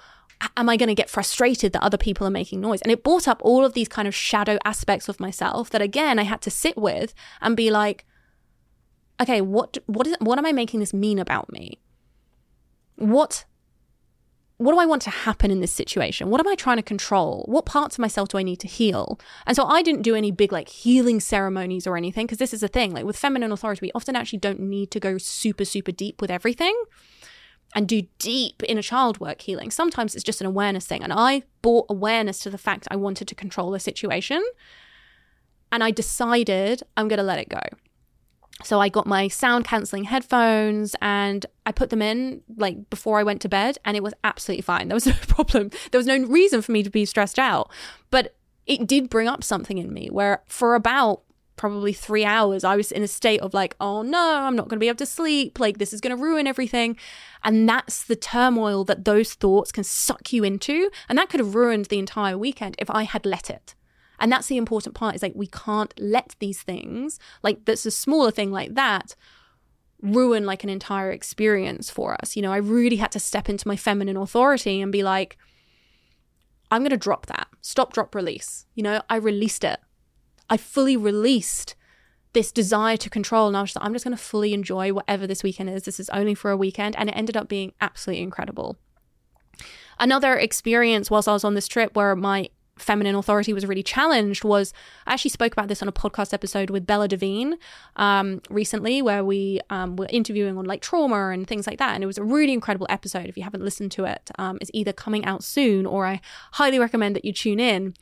am 0.57 0.69
I 0.69 0.77
going 0.77 0.89
to 0.89 0.95
get 0.95 1.11
frustrated 1.11 1.73
that 1.73 1.83
other 1.83 1.99
people 1.99 2.27
are 2.27 2.31
making 2.31 2.61
noise? 2.61 2.81
And 2.83 2.91
it 2.91 3.05
brought 3.05 3.29
up 3.29 3.41
all 3.45 3.65
of 3.65 3.75
these 3.75 3.89
kind 3.89 4.09
of 4.09 4.15
shadow 4.15 4.59
aspects 4.65 5.09
of 5.09 5.21
myself 5.21 5.71
that 5.71 5.83
again 5.83 6.19
I 6.19 6.25
had 6.25 6.41
to 6.43 6.51
sit 6.51 6.77
with 6.77 7.15
and 7.41 7.57
be 7.57 7.71
like, 7.71 8.05
okay, 9.21 9.41
what 9.41 9.79
what 9.87 10.07
is 10.07 10.17
what 10.19 10.39
am 10.39 10.47
I 10.47 10.53
making 10.53 10.81
this 10.81 10.95
mean 10.95 11.19
about 11.19 11.53
me? 11.53 11.79
What 12.97 13.45
what 14.61 14.73
do 14.73 14.79
I 14.79 14.85
want 14.85 15.01
to 15.03 15.11
happen 15.11 15.51
in 15.51 15.61
this 15.61 15.73
situation? 15.73 16.29
What 16.29 16.39
am 16.39 16.47
I 16.47 16.55
trying 16.55 16.77
to 16.77 16.83
control? 16.83 17.47
What 17.49 17.65
parts 17.65 17.95
of 17.95 18.01
myself 18.01 18.29
do 18.29 18.37
I 18.37 18.43
need 18.43 18.61
to 18.61 18.69
heal? 18.69 19.19
And 19.47 19.57
so 19.57 19.65
I 19.65 19.81
didn't 19.81 20.03
do 20.03 20.15
any 20.15 20.31
big 20.31 20.53
like 20.53 20.69
healing 20.69 21.19
ceremonies 21.19 21.87
or 21.87 21.97
anything 21.97 22.27
because 22.27 22.37
this 22.37 22.53
is 22.53 22.63
a 22.63 22.69
thing. 22.69 22.93
Like 22.93 23.07
with 23.07 23.17
feminine 23.17 23.53
authority, 23.53 23.81
we 23.87 23.93
often 23.95 24.17
actually 24.17 24.41
don't 24.41 24.61
need 24.61 24.91
to 24.91 25.01
go 25.01 25.17
super, 25.17 25.65
super 25.65 25.93
deep 25.93 26.21
with 26.21 26.31
everything. 26.31 26.77
and 27.75 27.89
do 27.89 28.03
deep 28.19 28.63
inner 28.69 28.83
child 28.83 29.21
work 29.21 29.41
healing. 29.43 29.71
Sometimes 29.71 30.15
it's 30.15 30.25
just 30.25 30.41
an 30.41 30.47
awareness 30.47 30.87
thing. 30.87 31.03
And 31.03 31.13
I 31.13 31.45
brought 31.63 31.87
awareness 31.89 32.41
to 32.41 32.51
the 32.51 32.59
fact 32.59 32.89
I 32.91 32.97
wanted 32.97 33.29
to 33.29 33.35
control 33.35 33.71
the 33.71 33.81
situation. 33.81 34.43
And 35.73 35.85
I 35.85 35.91
decided 35.91 36.83
I'm 36.97 37.09
going 37.09 37.19
to 37.19 37.23
let 37.23 37.39
it 37.39 37.49
go. 37.49 37.61
So 38.65 38.81
I 38.81 38.89
got 38.89 39.07
my 39.07 39.29
sound 39.29 39.65
canceling 39.65 40.05
headphones 40.05 40.95
and 41.01 41.47
I 41.67 41.73
put 41.73 41.91
them 41.91 42.03
in 42.03 42.43
like 42.57 42.91
before 42.91 43.19
I 43.19 43.23
went 43.23 43.41
to 43.43 43.49
bed 43.49 43.79
and 43.85 43.97
it 43.97 44.03
was 44.03 44.15
absolutely 44.25 44.63
fine. 44.63 44.89
There 44.89 44.97
was 44.97 45.07
no 45.07 45.15
problem. 45.29 45.71
There 45.91 45.99
was 45.99 46.07
no 46.07 46.19
reason 46.19 46.63
for 46.63 46.73
me 46.73 46.83
to 46.83 46.91
be 46.91 47.05
stressed 47.05 47.39
out. 47.39 47.71
But 48.11 48.37
it 48.67 48.87
did 48.87 49.11
bring 49.11 49.29
up 49.29 49.43
something 49.43 49.79
in 49.79 49.93
me 49.93 50.09
where 50.11 50.43
for 50.47 50.75
about 50.75 51.23
probably 51.61 51.93
three 51.93 52.25
hours, 52.25 52.65
I 52.65 52.75
was 52.75 52.91
in 52.91 53.03
a 53.03 53.07
state 53.07 53.41
of 53.41 53.53
like, 53.53 53.77
oh 53.81 54.01
no, 54.01 54.19
I'm 54.19 54.57
not 54.57 54.69
going 54.69 54.79
to 54.79 54.81
be 54.81 54.89
able 54.89 54.97
to 54.97 55.07
sleep. 55.07 55.61
Like, 55.61 55.77
this 55.77 55.93
is 55.93 56.01
going 56.01 56.17
to 56.17 56.23
ruin 56.23 56.47
everything. 56.47 56.97
And 57.45 57.69
that's 57.69 58.03
the 58.03 58.17
turmoil 58.17 58.83
that 58.85 59.05
those 59.05 59.35
thoughts 59.35 59.71
can 59.71 59.85
suck 59.85 60.33
you 60.33 60.43
into. 60.43 60.91
And 61.07 61.19
that 61.19 61.29
could 61.29 61.39
have 61.39 61.55
ruined 61.55 61.87
the 61.87 61.99
entire 61.99 62.39
weekend 62.39 62.77
if 62.79 62.89
I 62.89 63.03
had 63.03 63.27
let 63.27 63.51
it. 63.51 63.75
And 64.21 64.31
that's 64.31 64.49
the 64.49 64.59
important 64.59 64.95
part 64.95 65.17
is 65.17 65.23
like, 65.23 65.33
we 65.35 65.47
can't 65.47 65.93
let 65.99 66.37
these 66.39 66.63
things, 66.63 67.19
like, 67.43 67.65
that's 67.65 67.87
a 67.87 67.91
smaller 67.91 68.31
thing 68.31 68.53
like 68.53 68.75
that, 68.75 69.17
ruin 70.03 70.45
like 70.45 70.63
an 70.63 70.71
entire 70.71 71.11
experience 71.11 71.91
for 71.91 72.17
us. 72.21 72.37
You 72.37 72.43
know, 72.43 72.53
I 72.53 72.59
really 72.59 72.97
had 72.97 73.13
to 73.13 73.19
step 73.19 73.49
into 73.49 73.67
my 73.67 73.77
feminine 73.77 74.17
authority 74.17 74.81
and 74.81 74.93
be 74.93 75.03
like, 75.03 75.39
I'm 76.71 76.83
going 76.83 76.91
to 76.91 76.97
drop 76.97 77.27
that. 77.27 77.49
Stop, 77.63 77.93
drop, 77.93 78.15
release. 78.15 78.67
You 78.75 78.83
know, 78.83 79.03
I 79.09 79.17
released 79.17 79.65
it. 79.65 79.81
I 80.49 80.57
fully 80.57 80.97
released 80.97 81.75
this 82.33 82.53
desire 82.53 82.97
to 82.99 83.11
control. 83.11 83.49
And 83.49 83.57
I 83.57 83.63
was 83.63 83.75
like, 83.75 83.85
I'm 83.85 83.93
just 83.93 84.05
going 84.05 84.17
to 84.17 84.23
fully 84.23 84.55
enjoy 84.55 84.93
whatever 84.93 85.27
this 85.27 85.43
weekend 85.43 85.71
is. 85.71 85.83
This 85.83 85.99
is 85.99 86.09
only 86.11 86.35
for 86.35 86.51
a 86.51 86.57
weekend. 86.57 86.95
And 86.97 87.09
it 87.09 87.17
ended 87.17 87.37
up 87.37 87.49
being 87.49 87.73
absolutely 87.81 88.23
incredible. 88.23 88.79
Another 89.99 90.37
experience 90.37 91.11
whilst 91.11 91.29
I 91.29 91.33
was 91.33 91.45
on 91.45 91.55
this 91.55 91.67
trip 91.67 91.97
where 91.97 92.15
my 92.15 92.51
feminine 92.81 93.15
authority 93.15 93.53
was 93.53 93.67
really 93.67 93.83
challenged 93.83 94.45
was 94.45 94.73
I 95.07 95.15
actually 95.15 95.31
spoke 95.31 95.53
about 95.53 95.69
this 95.69 95.83
on 95.83 95.89
a 95.89 95.93
podcast 95.93 96.33
episode 96.33 96.71
with 96.71 96.87
Bella 96.87 97.09
Devine 97.09 97.57
um, 97.97 98.41
recently, 98.51 99.03
where 99.03 99.25
we 99.25 99.61
um, 99.71 99.97
were 99.97 100.09
interviewing 100.11 100.57
on 100.59 100.65
like 100.65 100.83
trauma 100.83 101.31
and 101.31 101.47
things 101.47 101.67
like 101.67 101.79
that. 101.79 101.95
And 101.95 102.03
it 102.03 102.07
was 102.07 102.19
a 102.19 102.25
really 102.25 102.53
incredible 102.53 102.87
episode. 102.91 103.27
If 103.27 103.37
you 103.37 103.43
haven't 103.43 103.65
listened 103.65 103.93
to 103.93 104.05
it, 104.05 104.31
um, 104.39 104.59
it's 104.61 104.71
either 104.75 104.93
coming 104.93 105.25
out 105.25 105.45
soon 105.45 105.87
or 105.87 106.07
I 106.07 106.21
highly 106.53 106.79
recommend 106.79 107.17
that 107.17 107.25
you 107.25 107.33
tune 107.33 107.61
in. 107.61 107.95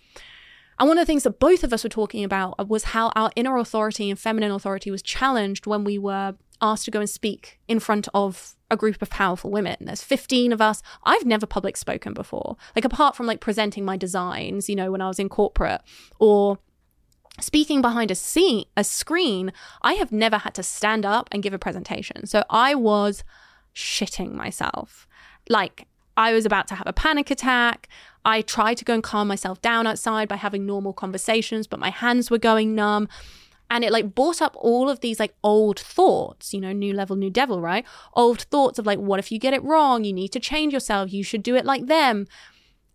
And 0.78 0.88
one 0.88 0.99
of 0.99 1.02
the 1.02 1.06
things 1.06 1.25
that 1.25 1.40
both 1.40 1.64
of 1.64 1.73
us 1.73 1.82
were 1.82 1.90
talking 1.90 2.25
about 2.25 2.68
was 2.68 2.85
how 2.85 3.11
our 3.16 3.30
inner 3.35 3.56
authority 3.56 4.11
and 4.11 4.18
feminine 4.18 4.52
authority 4.52 4.90
was 4.90 5.02
challenged 5.02 5.66
when 5.66 5.85
we 5.85 5.99
were 5.99 6.35
asked 6.61 6.85
to 6.85 6.90
go 6.90 7.00
and 7.00 7.11
speak 7.11 7.58
in 7.68 7.80
front 7.80 8.08
of 8.14 8.56
a 8.70 8.76
group 8.76 9.00
of 9.00 9.11
powerful 9.11 9.50
women. 9.50 9.76
There's 9.80 10.02
15 10.02 10.52
of 10.52 10.61
us. 10.61 10.82
I've 11.04 11.25
never 11.25 11.47
public 11.47 11.76
spoken 11.76 12.14
before. 12.14 12.56
Like 12.76 12.85
apart 12.85 13.16
from 13.16 13.26
like 13.26 13.40
presenting 13.40 13.85
my 13.85 13.97
designs, 13.97 14.68
you 14.68 14.76
know, 14.76 14.90
when 14.90 15.00
I 15.00 15.08
was 15.08 15.18
in 15.18 15.28
corporate 15.28 15.80
or 16.18 16.58
speaking 17.40 17.80
behind 17.80 18.11
a 18.11 18.14
scene, 18.14 18.66
a 18.76 18.85
screen, 18.85 19.52
I 19.82 19.94
have 19.94 20.12
never 20.12 20.38
had 20.38 20.54
to 20.54 20.62
stand 20.62 21.06
up 21.06 21.28
and 21.32 21.42
give 21.42 21.54
a 21.54 21.58
presentation. 21.58 22.26
So 22.26 22.44
I 22.50 22.75
was 22.75 23.25
shitting 23.75 24.32
myself. 24.32 25.06
Like 25.49 25.87
I 26.16 26.32
was 26.32 26.44
about 26.44 26.66
to 26.68 26.75
have 26.75 26.87
a 26.87 26.92
panic 26.92 27.30
attack. 27.30 27.88
I 28.28 28.42
tried 28.42 28.75
to 28.75 28.85
go 28.85 28.92
and 28.92 29.02
calm 29.02 29.26
myself 29.26 29.62
down 29.62 29.87
outside 29.87 30.28
by 30.28 30.37
having 30.37 30.66
normal 30.66 30.92
conversations, 30.92 31.66
but 31.66 31.80
my 31.80 31.88
hands 31.88 32.30
were 32.30 32.37
going 32.37 32.75
numb. 32.75 33.08
And 33.70 33.85
it 33.85 33.90
like 33.90 34.14
brought 34.14 34.42
up 34.42 34.54
all 34.58 34.90
of 34.90 35.00
these 35.00 35.18
like 35.18 35.35
old 35.42 35.80
thoughts, 35.80 36.52
you 36.52 36.61
know, 36.61 36.73
new 36.73 36.92
level, 36.92 37.16
new 37.16 37.30
devil, 37.30 37.62
right? 37.62 37.87
Old 38.12 38.42
thoughts 38.42 38.78
of 38.78 38.85
like, 38.85 38.99
what 38.99 39.18
if 39.18 39.32
you 39.32 39.38
get 39.38 39.54
it 39.54 39.64
wrong? 39.64 40.04
You 40.04 40.12
need 40.12 40.28
to 40.32 40.40
change 40.40 40.75
yourself. 40.75 41.11
You 41.11 41.25
should 41.25 41.42
do 41.42 41.56
it 41.56 41.64
like 41.64 41.87
them. 41.87 42.26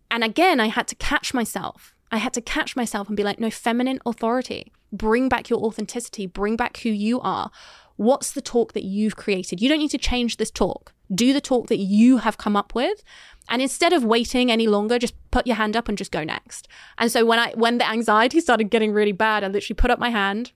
And 0.08 0.22
again, 0.22 0.60
I 0.60 0.68
had 0.68 0.86
to 0.88 0.94
catch 0.94 1.34
myself. 1.34 1.96
I 2.12 2.18
had 2.18 2.32
to 2.34 2.40
catch 2.40 2.76
myself 2.76 3.08
and 3.08 3.16
be 3.16 3.24
like, 3.24 3.40
no, 3.40 3.50
feminine 3.50 3.98
authority. 4.06 4.72
Bring 4.92 5.28
back 5.28 5.50
your 5.50 5.58
authenticity. 5.58 6.28
Bring 6.28 6.54
back 6.54 6.76
who 6.78 6.90
you 6.90 7.20
are. 7.22 7.50
What's 7.96 8.30
the 8.30 8.40
talk 8.40 8.72
that 8.74 8.84
you've 8.84 9.16
created? 9.16 9.60
You 9.60 9.68
don't 9.68 9.80
need 9.80 9.90
to 9.90 9.98
change 9.98 10.36
this 10.36 10.52
talk. 10.52 10.93
Do 11.12 11.32
the 11.32 11.40
talk 11.40 11.68
that 11.68 11.78
you 11.78 12.18
have 12.18 12.38
come 12.38 12.56
up 12.56 12.74
with. 12.74 13.02
And 13.48 13.60
instead 13.60 13.92
of 13.92 14.04
waiting 14.04 14.50
any 14.50 14.66
longer, 14.66 14.98
just 14.98 15.14
put 15.30 15.46
your 15.46 15.56
hand 15.56 15.76
up 15.76 15.88
and 15.88 15.98
just 15.98 16.10
go 16.10 16.24
next. 16.24 16.66
And 16.96 17.12
so 17.12 17.24
when 17.24 17.38
I 17.38 17.52
when 17.54 17.78
the 17.78 17.88
anxiety 17.88 18.40
started 18.46 18.70
getting 18.70 18.92
really 18.92 19.12
bad, 19.12 19.44
I 19.44 19.48
literally 19.48 19.76
put 19.76 19.90
up 19.90 19.98
my 19.98 20.10
hand 20.10 20.52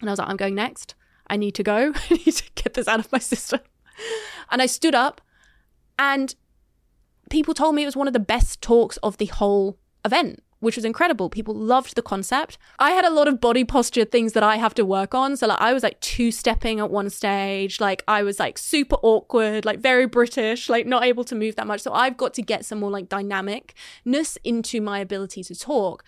and 0.00 0.08
I 0.08 0.12
was 0.12 0.18
like, 0.18 0.28
I'm 0.28 0.36
going 0.36 0.54
next. 0.54 0.94
I 1.28 1.36
need 1.36 1.54
to 1.56 1.62
go. 1.62 1.92
I 2.10 2.14
need 2.14 2.32
to 2.32 2.50
get 2.54 2.74
this 2.74 2.88
out 2.88 3.00
of 3.00 3.10
my 3.12 3.18
system. 3.18 3.60
And 4.50 4.62
I 4.62 4.66
stood 4.66 4.94
up 4.94 5.20
and 5.98 6.34
people 7.28 7.52
told 7.52 7.74
me 7.74 7.82
it 7.82 7.86
was 7.86 7.96
one 7.96 8.06
of 8.06 8.14
the 8.14 8.20
best 8.20 8.62
talks 8.62 8.96
of 8.98 9.18
the 9.18 9.26
whole 9.26 9.78
event 10.04 10.42
which 10.60 10.76
was 10.76 10.84
incredible. 10.84 11.30
People 11.30 11.54
loved 11.54 11.94
the 11.94 12.02
concept. 12.02 12.58
I 12.78 12.90
had 12.90 13.04
a 13.04 13.10
lot 13.10 13.28
of 13.28 13.40
body 13.40 13.64
posture 13.64 14.04
things 14.04 14.32
that 14.32 14.42
I 14.42 14.56
have 14.56 14.74
to 14.74 14.84
work 14.84 15.14
on. 15.14 15.36
So 15.36 15.46
like 15.46 15.60
I 15.60 15.72
was 15.72 15.82
like 15.82 16.00
two 16.00 16.30
stepping 16.30 16.80
at 16.80 16.90
one 16.90 17.10
stage, 17.10 17.80
like 17.80 18.02
I 18.08 18.22
was 18.22 18.38
like 18.38 18.58
super 18.58 18.96
awkward, 19.02 19.64
like 19.64 19.78
very 19.78 20.06
British, 20.06 20.68
like 20.68 20.86
not 20.86 21.04
able 21.04 21.24
to 21.24 21.34
move 21.34 21.56
that 21.56 21.66
much. 21.66 21.80
So 21.82 21.92
I've 21.92 22.16
got 22.16 22.34
to 22.34 22.42
get 22.42 22.64
some 22.64 22.80
more 22.80 22.90
like 22.90 23.08
dynamicness 23.08 24.36
into 24.42 24.80
my 24.80 24.98
ability 24.98 25.44
to 25.44 25.54
talk. 25.54 26.04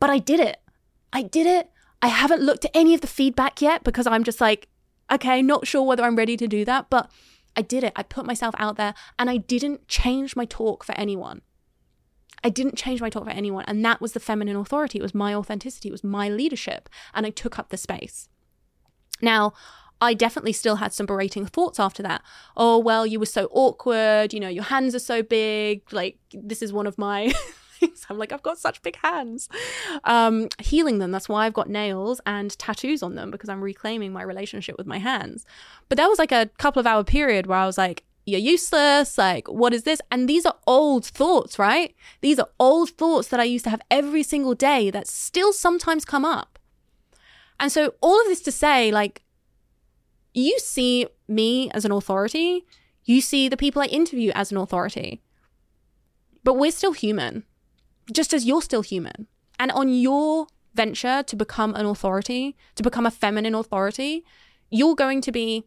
But 0.00 0.10
I 0.10 0.18
did 0.18 0.40
it. 0.40 0.60
I 1.12 1.22
did 1.22 1.46
it. 1.46 1.70
I 2.02 2.08
haven't 2.08 2.42
looked 2.42 2.64
at 2.64 2.72
any 2.74 2.94
of 2.94 3.00
the 3.00 3.06
feedback 3.06 3.62
yet 3.62 3.84
because 3.84 4.06
I'm 4.06 4.24
just 4.24 4.40
like, 4.40 4.68
okay, 5.10 5.40
not 5.40 5.66
sure 5.66 5.82
whether 5.82 6.02
I'm 6.02 6.16
ready 6.16 6.36
to 6.36 6.48
do 6.48 6.64
that, 6.64 6.90
but 6.90 7.10
I 7.56 7.62
did 7.62 7.84
it. 7.84 7.92
I 7.94 8.02
put 8.02 8.26
myself 8.26 8.54
out 8.58 8.76
there 8.76 8.94
and 9.18 9.30
I 9.30 9.36
didn't 9.36 9.86
change 9.86 10.34
my 10.34 10.44
talk 10.44 10.82
for 10.82 10.92
anyone. 10.98 11.42
I 12.44 12.50
didn't 12.50 12.76
change 12.76 13.00
my 13.00 13.08
talk 13.08 13.24
for 13.24 13.30
anyone. 13.30 13.64
And 13.66 13.84
that 13.84 14.00
was 14.00 14.12
the 14.12 14.20
feminine 14.20 14.56
authority. 14.56 14.98
It 14.98 15.02
was 15.02 15.14
my 15.14 15.34
authenticity. 15.34 15.88
It 15.88 15.92
was 15.92 16.04
my 16.04 16.28
leadership. 16.28 16.90
And 17.14 17.24
I 17.24 17.30
took 17.30 17.58
up 17.58 17.70
the 17.70 17.78
space. 17.78 18.28
Now, 19.22 19.54
I 20.00 20.12
definitely 20.12 20.52
still 20.52 20.76
had 20.76 20.92
some 20.92 21.06
berating 21.06 21.46
thoughts 21.46 21.80
after 21.80 22.02
that. 22.02 22.22
Oh, 22.56 22.78
well, 22.78 23.06
you 23.06 23.18
were 23.18 23.26
so 23.26 23.48
awkward. 23.50 24.34
You 24.34 24.40
know, 24.40 24.48
your 24.48 24.64
hands 24.64 24.94
are 24.94 25.00
so 25.00 25.22
big. 25.22 25.90
Like, 25.90 26.18
this 26.32 26.60
is 26.60 26.72
one 26.72 26.86
of 26.86 26.98
my 26.98 27.32
things. 27.80 28.04
I'm 28.10 28.18
like, 28.18 28.32
I've 28.32 28.42
got 28.42 28.58
such 28.58 28.82
big 28.82 28.96
hands. 28.96 29.48
Um, 30.04 30.48
healing 30.60 30.98
them. 30.98 31.12
That's 31.12 31.28
why 31.30 31.46
I've 31.46 31.54
got 31.54 31.70
nails 31.70 32.20
and 32.26 32.56
tattoos 32.58 33.02
on 33.02 33.14
them 33.14 33.30
because 33.30 33.48
I'm 33.48 33.62
reclaiming 33.62 34.12
my 34.12 34.22
relationship 34.22 34.76
with 34.76 34.86
my 34.86 34.98
hands. 34.98 35.46
But 35.88 35.96
that 35.96 36.08
was 36.08 36.18
like 36.18 36.32
a 36.32 36.50
couple 36.58 36.80
of 36.80 36.86
hour 36.86 37.04
period 37.04 37.46
where 37.46 37.58
I 37.58 37.66
was 37.66 37.78
like, 37.78 38.04
you're 38.26 38.40
useless. 38.40 39.18
Like, 39.18 39.48
what 39.48 39.74
is 39.74 39.82
this? 39.82 40.00
And 40.10 40.28
these 40.28 40.46
are 40.46 40.56
old 40.66 41.04
thoughts, 41.04 41.58
right? 41.58 41.94
These 42.20 42.38
are 42.38 42.48
old 42.58 42.90
thoughts 42.90 43.28
that 43.28 43.40
I 43.40 43.44
used 43.44 43.64
to 43.64 43.70
have 43.70 43.82
every 43.90 44.22
single 44.22 44.54
day 44.54 44.90
that 44.90 45.06
still 45.06 45.52
sometimes 45.52 46.04
come 46.04 46.24
up. 46.24 46.58
And 47.60 47.70
so, 47.70 47.94
all 48.00 48.20
of 48.20 48.26
this 48.26 48.40
to 48.42 48.52
say, 48.52 48.90
like, 48.90 49.22
you 50.32 50.58
see 50.58 51.06
me 51.28 51.70
as 51.70 51.84
an 51.84 51.92
authority, 51.92 52.64
you 53.04 53.20
see 53.20 53.48
the 53.48 53.56
people 53.56 53.80
I 53.82 53.86
interview 53.86 54.32
as 54.34 54.50
an 54.50 54.58
authority, 54.58 55.22
but 56.42 56.54
we're 56.54 56.72
still 56.72 56.92
human, 56.92 57.44
just 58.12 58.34
as 58.34 58.44
you're 58.44 58.62
still 58.62 58.82
human. 58.82 59.28
And 59.58 59.70
on 59.70 59.88
your 59.88 60.48
venture 60.74 61.22
to 61.22 61.36
become 61.36 61.74
an 61.74 61.86
authority, 61.86 62.56
to 62.74 62.82
become 62.82 63.06
a 63.06 63.10
feminine 63.10 63.54
authority, 63.54 64.24
you're 64.70 64.96
going 64.96 65.20
to 65.20 65.30
be 65.30 65.64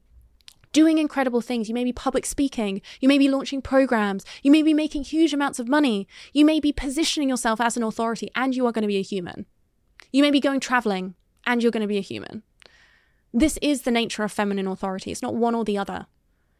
doing 0.73 0.97
incredible 0.97 1.41
things. 1.41 1.67
You 1.67 1.73
may 1.73 1.83
be 1.83 1.93
public 1.93 2.25
speaking. 2.25 2.81
You 2.99 3.07
may 3.07 3.17
be 3.17 3.29
launching 3.29 3.61
programs. 3.61 4.25
You 4.43 4.51
may 4.51 4.61
be 4.61 4.73
making 4.73 5.03
huge 5.03 5.33
amounts 5.33 5.59
of 5.59 5.67
money. 5.67 6.07
You 6.33 6.45
may 6.45 6.59
be 6.59 6.71
positioning 6.71 7.29
yourself 7.29 7.59
as 7.61 7.77
an 7.77 7.83
authority 7.83 8.29
and 8.35 8.55
you 8.55 8.65
are 8.65 8.71
going 8.71 8.83
to 8.83 8.87
be 8.87 8.97
a 8.97 9.01
human. 9.01 9.45
You 10.11 10.21
may 10.21 10.31
be 10.31 10.39
going 10.39 10.59
traveling 10.59 11.15
and 11.45 11.61
you're 11.61 11.71
going 11.71 11.81
to 11.81 11.87
be 11.87 11.97
a 11.97 12.01
human. 12.01 12.43
This 13.33 13.57
is 13.61 13.81
the 13.81 13.91
nature 13.91 14.23
of 14.23 14.31
feminine 14.31 14.67
authority. 14.67 15.11
It's 15.11 15.21
not 15.21 15.35
one 15.35 15.55
or 15.55 15.65
the 15.65 15.77
other. 15.77 16.07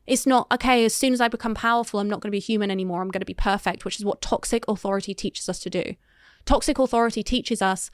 It's 0.06 0.26
not, 0.26 0.48
okay, 0.54 0.86
as 0.86 0.94
soon 0.94 1.12
as 1.12 1.20
I 1.20 1.28
become 1.28 1.54
powerful, 1.54 2.00
I'm 2.00 2.10
not 2.10 2.22
going 2.22 2.30
to 2.30 2.36
be 2.36 2.40
human 2.40 2.72
anymore. 2.72 3.02
I'm 3.02 3.10
going 3.10 3.22
to 3.22 3.26
be 3.26 3.34
perfect, 3.34 3.84
which 3.84 4.00
is 4.00 4.06
what 4.06 4.22
toxic 4.22 4.64
authority 4.68 5.14
teaches 5.14 5.50
us 5.50 5.60
to 5.60 5.70
do. 5.70 5.96
Toxic 6.46 6.80
authority 6.80 7.24
teaches 7.24 7.62
us, 7.62 7.92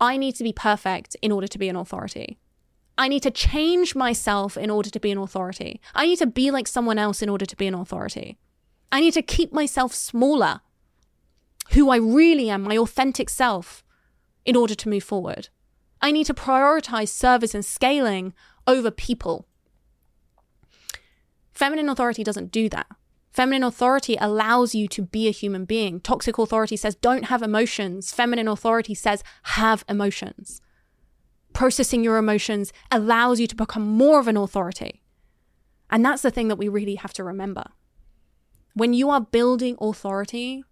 I 0.00 0.16
need 0.16 0.34
to 0.36 0.44
be 0.44 0.54
perfect 0.54 1.16
in 1.20 1.30
order 1.30 1.46
to 1.46 1.58
be 1.58 1.68
an 1.68 1.76
authority. 1.76 2.38
I 2.96 3.08
need 3.08 3.22
to 3.24 3.30
change 3.30 3.94
myself 3.94 4.56
in 4.56 4.70
order 4.70 4.90
to 4.90 5.00
be 5.00 5.10
an 5.10 5.18
authority. 5.18 5.80
I 5.94 6.06
need 6.06 6.18
to 6.18 6.26
be 6.26 6.50
like 6.50 6.68
someone 6.68 6.98
else 6.98 7.22
in 7.22 7.28
order 7.28 7.44
to 7.44 7.56
be 7.56 7.66
an 7.66 7.74
authority. 7.74 8.38
I 8.92 9.00
need 9.00 9.14
to 9.14 9.22
keep 9.22 9.52
myself 9.52 9.92
smaller, 9.92 10.60
who 11.72 11.90
I 11.90 11.96
really 11.96 12.48
am, 12.50 12.62
my 12.62 12.78
authentic 12.78 13.28
self, 13.28 13.82
in 14.44 14.54
order 14.54 14.74
to 14.76 14.88
move 14.88 15.02
forward. 15.02 15.48
I 16.00 16.12
need 16.12 16.26
to 16.26 16.34
prioritize 16.34 17.08
service 17.08 17.54
and 17.54 17.64
scaling 17.64 18.32
over 18.66 18.90
people. 18.90 19.48
Feminine 21.52 21.88
authority 21.88 22.22
doesn't 22.22 22.52
do 22.52 22.68
that. 22.68 22.86
Feminine 23.30 23.64
authority 23.64 24.16
allows 24.20 24.76
you 24.76 24.86
to 24.86 25.02
be 25.02 25.26
a 25.26 25.32
human 25.32 25.64
being. 25.64 25.98
Toxic 25.98 26.38
authority 26.38 26.76
says 26.76 26.94
don't 26.94 27.24
have 27.24 27.42
emotions. 27.42 28.12
Feminine 28.12 28.46
authority 28.46 28.94
says 28.94 29.24
have 29.42 29.84
emotions 29.88 30.60
processing 31.54 32.04
your 32.04 32.18
emotions 32.18 32.72
allows 32.90 33.40
you 33.40 33.46
to 33.46 33.56
become 33.56 33.86
more 33.86 34.20
of 34.20 34.28
an 34.28 34.36
authority. 34.36 35.00
And 35.88 36.04
that's 36.04 36.22
the 36.22 36.30
thing 36.30 36.48
that 36.48 36.56
we 36.56 36.68
really 36.68 36.96
have 36.96 37.14
to 37.14 37.24
remember. 37.24 37.64
When 38.74 38.92
you 38.92 39.08
are 39.08 39.20
building 39.20 39.76
authority, 39.80 40.64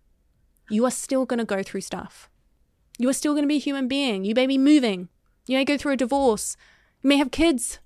you 0.68 0.84
are 0.84 0.90
still 0.90 1.24
going 1.24 1.38
to 1.38 1.44
go 1.44 1.62
through 1.62 1.82
stuff. 1.82 2.28
You 2.98 3.08
are 3.08 3.14
still 3.14 3.32
going 3.32 3.44
to 3.44 3.48
be 3.48 3.56
a 3.56 3.60
human 3.60 3.88
being. 3.88 4.24
You 4.24 4.34
may 4.34 4.46
be 4.46 4.58
moving. 4.58 5.08
You 5.46 5.56
may 5.56 5.64
go 5.64 5.76
through 5.76 5.92
a 5.92 5.96
divorce. 5.96 6.56
You 7.02 7.08
may 7.08 7.16
have 7.16 7.30
kids. 7.30 7.78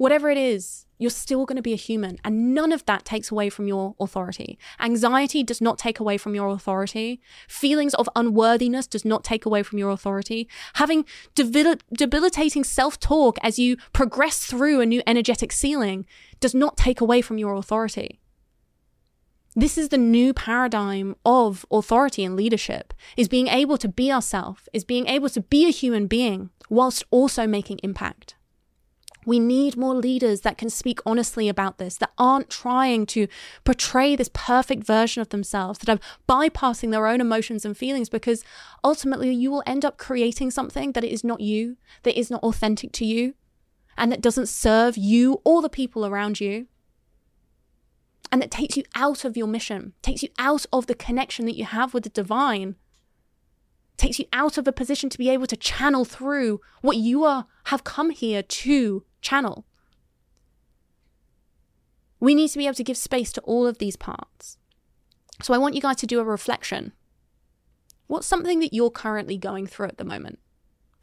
Whatever 0.00 0.30
it 0.30 0.38
is, 0.38 0.86
you're 0.96 1.10
still 1.10 1.44
going 1.44 1.56
to 1.56 1.62
be 1.62 1.74
a 1.74 1.76
human. 1.76 2.16
And 2.24 2.54
none 2.54 2.72
of 2.72 2.86
that 2.86 3.04
takes 3.04 3.30
away 3.30 3.50
from 3.50 3.66
your 3.66 3.94
authority. 4.00 4.58
Anxiety 4.80 5.42
does 5.42 5.60
not 5.60 5.76
take 5.76 6.00
away 6.00 6.16
from 6.16 6.34
your 6.34 6.48
authority. 6.48 7.20
Feelings 7.46 7.92
of 7.92 8.08
unworthiness 8.16 8.86
does 8.86 9.04
not 9.04 9.24
take 9.24 9.44
away 9.44 9.62
from 9.62 9.78
your 9.78 9.90
authority. 9.90 10.48
Having 10.76 11.04
debil- 11.34 11.74
debilitating 11.92 12.64
self 12.64 12.98
talk 12.98 13.36
as 13.42 13.58
you 13.58 13.76
progress 13.92 14.42
through 14.42 14.80
a 14.80 14.86
new 14.86 15.02
energetic 15.06 15.52
ceiling 15.52 16.06
does 16.40 16.54
not 16.54 16.78
take 16.78 17.02
away 17.02 17.20
from 17.20 17.36
your 17.36 17.52
authority. 17.52 18.20
This 19.54 19.76
is 19.76 19.90
the 19.90 19.98
new 19.98 20.32
paradigm 20.32 21.14
of 21.26 21.66
authority 21.70 22.24
and 22.24 22.36
leadership 22.36 22.94
is 23.18 23.28
being 23.28 23.48
able 23.48 23.76
to 23.76 23.88
be 23.88 24.10
ourselves, 24.10 24.66
is 24.72 24.82
being 24.82 25.08
able 25.08 25.28
to 25.28 25.42
be 25.42 25.66
a 25.66 25.70
human 25.70 26.06
being 26.06 26.48
whilst 26.70 27.04
also 27.10 27.46
making 27.46 27.80
impact. 27.82 28.36
We 29.26 29.38
need 29.38 29.76
more 29.76 29.94
leaders 29.94 30.40
that 30.42 30.56
can 30.56 30.70
speak 30.70 31.00
honestly 31.04 31.48
about 31.48 31.78
this, 31.78 31.96
that 31.98 32.12
aren't 32.16 32.48
trying 32.48 33.06
to 33.06 33.28
portray 33.64 34.16
this 34.16 34.30
perfect 34.32 34.84
version 34.84 35.20
of 35.20 35.28
themselves, 35.28 35.78
that 35.80 35.88
are 35.90 36.00
bypassing 36.28 36.90
their 36.90 37.06
own 37.06 37.20
emotions 37.20 37.64
and 37.64 37.76
feelings, 37.76 38.08
because 38.08 38.42
ultimately 38.82 39.32
you 39.32 39.50
will 39.50 39.62
end 39.66 39.84
up 39.84 39.98
creating 39.98 40.50
something 40.50 40.92
that 40.92 41.04
is 41.04 41.22
not 41.22 41.40
you, 41.40 41.76
that 42.02 42.18
is 42.18 42.30
not 42.30 42.42
authentic 42.42 42.92
to 42.92 43.04
you, 43.04 43.34
and 43.96 44.10
that 44.10 44.22
doesn't 44.22 44.48
serve 44.48 44.96
you 44.96 45.40
or 45.44 45.60
the 45.60 45.68
people 45.68 46.06
around 46.06 46.40
you. 46.40 46.66
And 48.32 48.40
that 48.40 48.50
takes 48.50 48.76
you 48.76 48.84
out 48.94 49.24
of 49.24 49.36
your 49.36 49.48
mission, 49.48 49.92
takes 50.02 50.22
you 50.22 50.28
out 50.38 50.64
of 50.72 50.86
the 50.86 50.94
connection 50.94 51.46
that 51.46 51.56
you 51.56 51.64
have 51.64 51.92
with 51.92 52.04
the 52.04 52.10
divine, 52.10 52.76
takes 53.96 54.18
you 54.18 54.24
out 54.32 54.56
of 54.56 54.66
a 54.66 54.72
position 54.72 55.10
to 55.10 55.18
be 55.18 55.28
able 55.28 55.46
to 55.46 55.56
channel 55.56 56.06
through 56.06 56.60
what 56.80 56.96
you 56.96 57.24
are 57.24 57.46
have 57.64 57.84
come 57.84 58.10
here 58.10 58.42
to 58.42 59.04
channel. 59.20 59.64
We 62.18 62.34
need 62.34 62.48
to 62.48 62.58
be 62.58 62.66
able 62.66 62.74
to 62.74 62.84
give 62.84 62.96
space 62.96 63.32
to 63.32 63.40
all 63.42 63.66
of 63.66 63.78
these 63.78 63.96
parts. 63.96 64.58
So 65.42 65.54
I 65.54 65.58
want 65.58 65.74
you 65.74 65.80
guys 65.80 65.96
to 65.96 66.06
do 66.06 66.20
a 66.20 66.24
reflection. 66.24 66.92
What's 68.06 68.26
something 68.26 68.60
that 68.60 68.74
you're 68.74 68.90
currently 68.90 69.38
going 69.38 69.66
through 69.66 69.86
at 69.86 69.98
the 69.98 70.04
moment? 70.04 70.38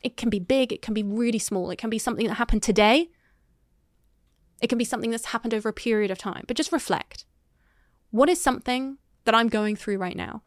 It 0.03 0.15
can 0.15 0.30
be 0.30 0.39
big, 0.39 0.71
it 0.71 0.82
can 0.82 0.93
be 0.93 1.03
really 1.03 1.39
small, 1.39 1.71
it 1.71 1.77
can 1.77 1.89
be 1.89 1.97
something 1.97 2.27
that 2.27 2.36
happened 2.36 2.62
today, 2.62 3.10
it 4.62 4.67
can 4.67 4.77
be 4.77 4.86
something 4.86 5.10
that's 5.10 5.25
happened 5.25 5.53
over 5.53 5.69
a 5.69 5.73
period 5.73 6.12
of 6.12 6.17
time, 6.17 6.43
but 6.47 6.58
just 6.58 6.71
reflect. 6.71 7.25
What 8.12 8.30
is 8.30 8.41
something 8.41 8.97
that 9.25 9.36
I'm 9.36 9.49
going 9.49 9.75
through 9.75 9.97
right 9.97 10.15
now? 10.15 10.43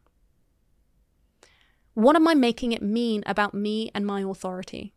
What 1.93 2.15
am 2.15 2.27
I 2.27 2.33
making 2.33 2.71
it 2.71 2.81
mean 2.81 3.23
about 3.25 3.53
me 3.53 3.91
and 3.93 4.05
my 4.05 4.21
authority? 4.21 4.93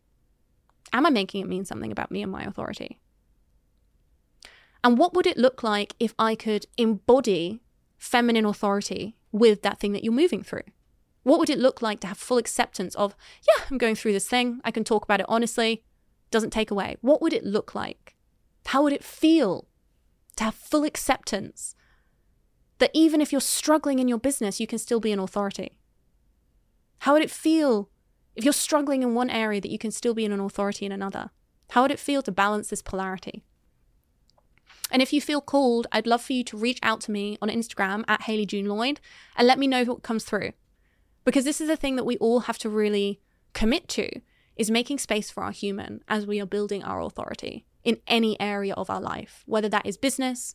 Am 0.95 1.05
I 1.05 1.11
making 1.11 1.43
it 1.43 1.49
mean 1.49 1.65
something 1.65 1.91
about 1.91 2.13
me 2.13 2.23
and 2.23 2.31
my 2.31 2.45
authority? 2.45 3.01
And 4.85 4.97
what 4.97 5.13
would 5.15 5.27
it 5.27 5.37
look 5.37 5.65
like 5.65 5.97
if 5.99 6.15
I 6.19 6.37
could 6.37 6.67
embody 6.79 7.63
feminine 7.99 8.45
authority 8.45 9.17
with 9.33 9.63
that 9.63 9.81
thing 9.81 9.93
that 9.93 10.05
you're 10.05 10.13
moving 10.13 10.45
through? 10.45 10.63
What 11.25 11.41
would 11.41 11.51
it 11.51 11.59
look 11.59 11.83
like 11.83 11.99
to 12.01 12.07
have 12.07 12.19
full 12.19 12.39
acceptance 12.39 12.95
of, 12.95 13.17
yeah, 13.43 13.65
I'm 13.71 13.79
going 13.79 13.97
through 13.97 14.13
this 14.13 14.29
thing. 14.29 14.61
I 14.63 14.71
can 14.71 14.85
talk 14.85 15.05
about 15.05 15.19
it 15.21 15.27
honestly. 15.29 15.83
Doesn't 16.31 16.53
take 16.53 16.71
away. 16.71 16.97
What 17.01 17.21
would 17.21 17.33
it 17.33 17.45
look 17.45 17.75
like? 17.75 18.15
How 18.67 18.85
would 18.85 18.93
it 18.93 19.03
feel 19.03 19.67
to 20.37 20.45
have 20.45 20.55
full 20.55 20.85
acceptance 20.85 21.75
that 22.79 22.91
even 22.95 23.21
if 23.21 23.33
you're 23.33 23.41
struggling 23.41 23.99
in 23.99 24.07
your 24.07 24.19
business, 24.19 24.61
you 24.61 24.67
can 24.69 24.79
still 24.79 25.01
be 25.01 25.13
an 25.13 25.19
authority? 25.19 25.79
How 27.01 27.15
would 27.15 27.23
it 27.23 27.31
feel 27.31 27.91
if 28.37 28.45
you're 28.45 28.53
struggling 28.53 29.03
in 29.03 29.15
one 29.15 29.31
area, 29.31 29.61
that 29.61 29.71
you 29.71 29.79
can 29.79 29.91
still 29.91 30.15
be 30.15 30.25
in 30.25 30.33
an 30.33 30.41
authority 30.41 30.87
in 30.87 30.93
another? 30.93 31.31
How 31.71 31.83
would 31.83 31.91
it 31.91 31.99
feel 31.99 32.23
to 32.23 32.33
balance 32.33 32.69
this 32.69 32.83
polarity? 32.83 33.45
And 34.91 35.03
if 35.03 35.13
you 35.13 35.21
feel 35.21 35.41
called, 35.41 35.87
I'd 35.93 36.07
love 36.07 36.23
for 36.23 36.35
you 36.35 36.45
to 36.45 36.57
reach 36.57 36.79
out 36.83 37.01
to 37.03 37.11
me 37.11 37.39
on 37.41 37.49
Instagram 37.49 38.05
at 38.07 38.23
Hayley 38.23 38.47
June 38.47 38.67
Lloyd 38.67 39.01
and 39.37 39.47
let 39.47 39.59
me 39.59 39.67
know 39.67 39.85
what 39.85 40.03
comes 40.03 40.25
through. 40.25 40.53
Because 41.25 41.45
this 41.45 41.61
is 41.61 41.71
a 41.71 41.77
thing 41.77 41.97
that 41.97 42.05
we 42.05 42.17
all 42.19 42.41
have 42.41 42.59
to 42.59 42.69
really 42.69 43.21
commit 43.55 43.89
to 43.89 44.21
is 44.57 44.71
making 44.71 44.99
space 44.99 45.31
for 45.31 45.43
our 45.43 45.51
human 45.51 46.03
as 46.07 46.27
we 46.27 46.41
are 46.41 46.47
building 46.47 46.83
our 46.83 47.01
authority 47.01 47.67
in 47.83 47.99
any 48.07 48.41
area 48.41 48.75
of 48.75 48.91
our 48.91 49.01
life, 49.01 49.43
whether 49.47 49.69
that 49.69 49.87
is 49.87 49.97
business, 49.97 50.55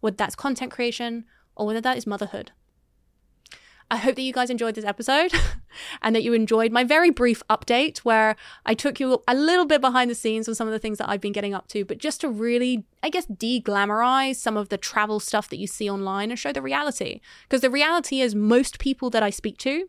whether 0.00 0.16
that's 0.16 0.36
content 0.36 0.70
creation, 0.70 1.24
or 1.56 1.66
whether 1.66 1.80
that 1.80 1.96
is 1.96 2.06
motherhood. 2.06 2.52
I 3.90 3.96
hope 3.96 4.14
that 4.14 4.22
you 4.22 4.32
guys 4.32 4.50
enjoyed 4.50 4.76
this 4.76 4.84
episode 4.84 5.32
and 6.02 6.14
that 6.14 6.22
you 6.22 6.32
enjoyed 6.32 6.70
my 6.70 6.84
very 6.84 7.10
brief 7.10 7.42
update 7.50 7.98
where 7.98 8.36
I 8.64 8.74
took 8.74 9.00
you 9.00 9.20
a 9.26 9.34
little 9.34 9.66
bit 9.66 9.80
behind 9.80 10.08
the 10.08 10.14
scenes 10.14 10.48
on 10.48 10.54
some 10.54 10.68
of 10.68 10.72
the 10.72 10.78
things 10.78 10.98
that 10.98 11.08
I've 11.08 11.20
been 11.20 11.32
getting 11.32 11.54
up 11.54 11.66
to, 11.68 11.84
but 11.84 11.98
just 11.98 12.20
to 12.20 12.28
really, 12.28 12.84
I 13.02 13.10
guess, 13.10 13.26
de 13.26 13.60
glamorize 13.60 14.36
some 14.36 14.56
of 14.56 14.68
the 14.68 14.78
travel 14.78 15.18
stuff 15.18 15.48
that 15.48 15.58
you 15.58 15.66
see 15.66 15.90
online 15.90 16.30
and 16.30 16.38
show 16.38 16.52
the 16.52 16.62
reality. 16.62 17.20
Because 17.48 17.62
the 17.62 17.70
reality 17.70 18.20
is, 18.20 18.34
most 18.34 18.78
people 18.78 19.10
that 19.10 19.24
I 19.24 19.30
speak 19.30 19.58
to, 19.58 19.88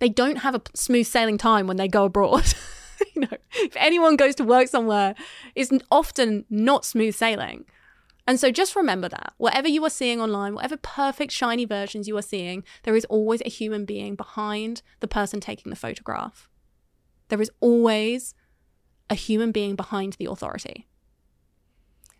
they 0.00 0.10
don't 0.10 0.36
have 0.36 0.54
a 0.54 0.62
smooth 0.74 1.06
sailing 1.06 1.38
time 1.38 1.66
when 1.66 1.78
they 1.78 1.88
go 1.88 2.04
abroad. 2.04 2.44
you 3.14 3.22
know, 3.22 3.38
if 3.54 3.74
anyone 3.76 4.16
goes 4.16 4.34
to 4.34 4.44
work 4.44 4.68
somewhere, 4.68 5.14
it's 5.54 5.72
often 5.90 6.44
not 6.50 6.84
smooth 6.84 7.14
sailing. 7.14 7.64
And 8.26 8.40
so 8.40 8.50
just 8.50 8.74
remember 8.74 9.08
that 9.08 9.34
whatever 9.36 9.68
you 9.68 9.84
are 9.84 9.90
seeing 9.90 10.20
online, 10.20 10.54
whatever 10.54 10.76
perfect 10.78 11.32
shiny 11.32 11.66
versions 11.66 12.08
you 12.08 12.16
are 12.16 12.22
seeing, 12.22 12.64
there 12.84 12.96
is 12.96 13.04
always 13.06 13.42
a 13.44 13.50
human 13.50 13.84
being 13.84 14.14
behind 14.14 14.82
the 15.00 15.08
person 15.08 15.40
taking 15.40 15.70
the 15.70 15.76
photograph. 15.76 16.48
There 17.28 17.42
is 17.42 17.50
always 17.60 18.34
a 19.10 19.14
human 19.14 19.52
being 19.52 19.76
behind 19.76 20.14
the 20.14 20.26
authority. 20.26 20.88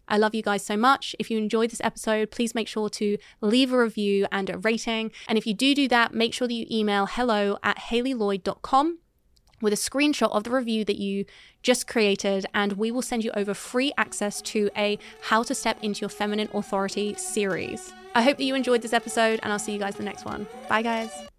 I 0.07 0.19
love 0.19 0.35
you 0.35 0.43
guys 0.43 0.65
so 0.65 0.77
much. 0.77 1.17
If 1.19 1.31
you 1.31 1.39
enjoyed 1.39 1.71
this 1.71 1.81
episode, 1.83 2.31
please 2.31 2.55
make 2.55 2.69
sure 2.69 2.91
to 2.91 3.17
leave 3.41 3.73
a 3.73 3.79
review 3.79 4.27
and 4.31 4.51
a 4.51 4.59
rating. 4.59 5.13
And 5.27 5.39
if 5.39 5.47
you 5.47 5.55
do 5.55 5.75
do 5.75 5.89
that, 5.89 6.13
make 6.13 6.35
sure 6.35 6.47
that 6.47 6.53
you 6.53 6.67
email 6.71 7.07
hello 7.07 7.59
at 7.63 7.79
hayleylloyd.com 7.79 8.99
with 9.65 9.73
a 9.73 9.77
screenshot 9.77 10.31
of 10.31 10.45
the 10.45 10.51
review 10.51 10.85
that 10.85 10.97
you 10.97 11.25
just 11.63 11.89
created, 11.89 12.47
and 12.55 12.75
we 12.75 12.93
will 12.93 13.03
send 13.03 13.25
you 13.25 13.33
over 13.35 13.55
free 13.55 13.93
access 13.99 14.41
to 14.43 14.71
a 14.77 14.99
How 15.23 15.43
to 15.43 15.55
Step 15.55 15.79
into 15.83 16.03
Your 16.03 16.11
Feminine 16.11 16.49
Authority 16.55 17.15
series. 17.15 17.93
I 18.15 18.23
hope 18.23 18.37
that 18.37 18.45
you 18.45 18.55
enjoyed 18.55 18.83
this 18.83 18.93
episode, 18.93 19.41
and 19.43 19.53
I'll 19.53 19.59
see 19.59 19.73
you 19.73 19.81
guys 19.81 19.95
in 19.95 20.05
the 20.05 20.05
next 20.05 20.25
one. 20.25 20.47
Bye, 20.69 20.83
guys. 20.83 21.34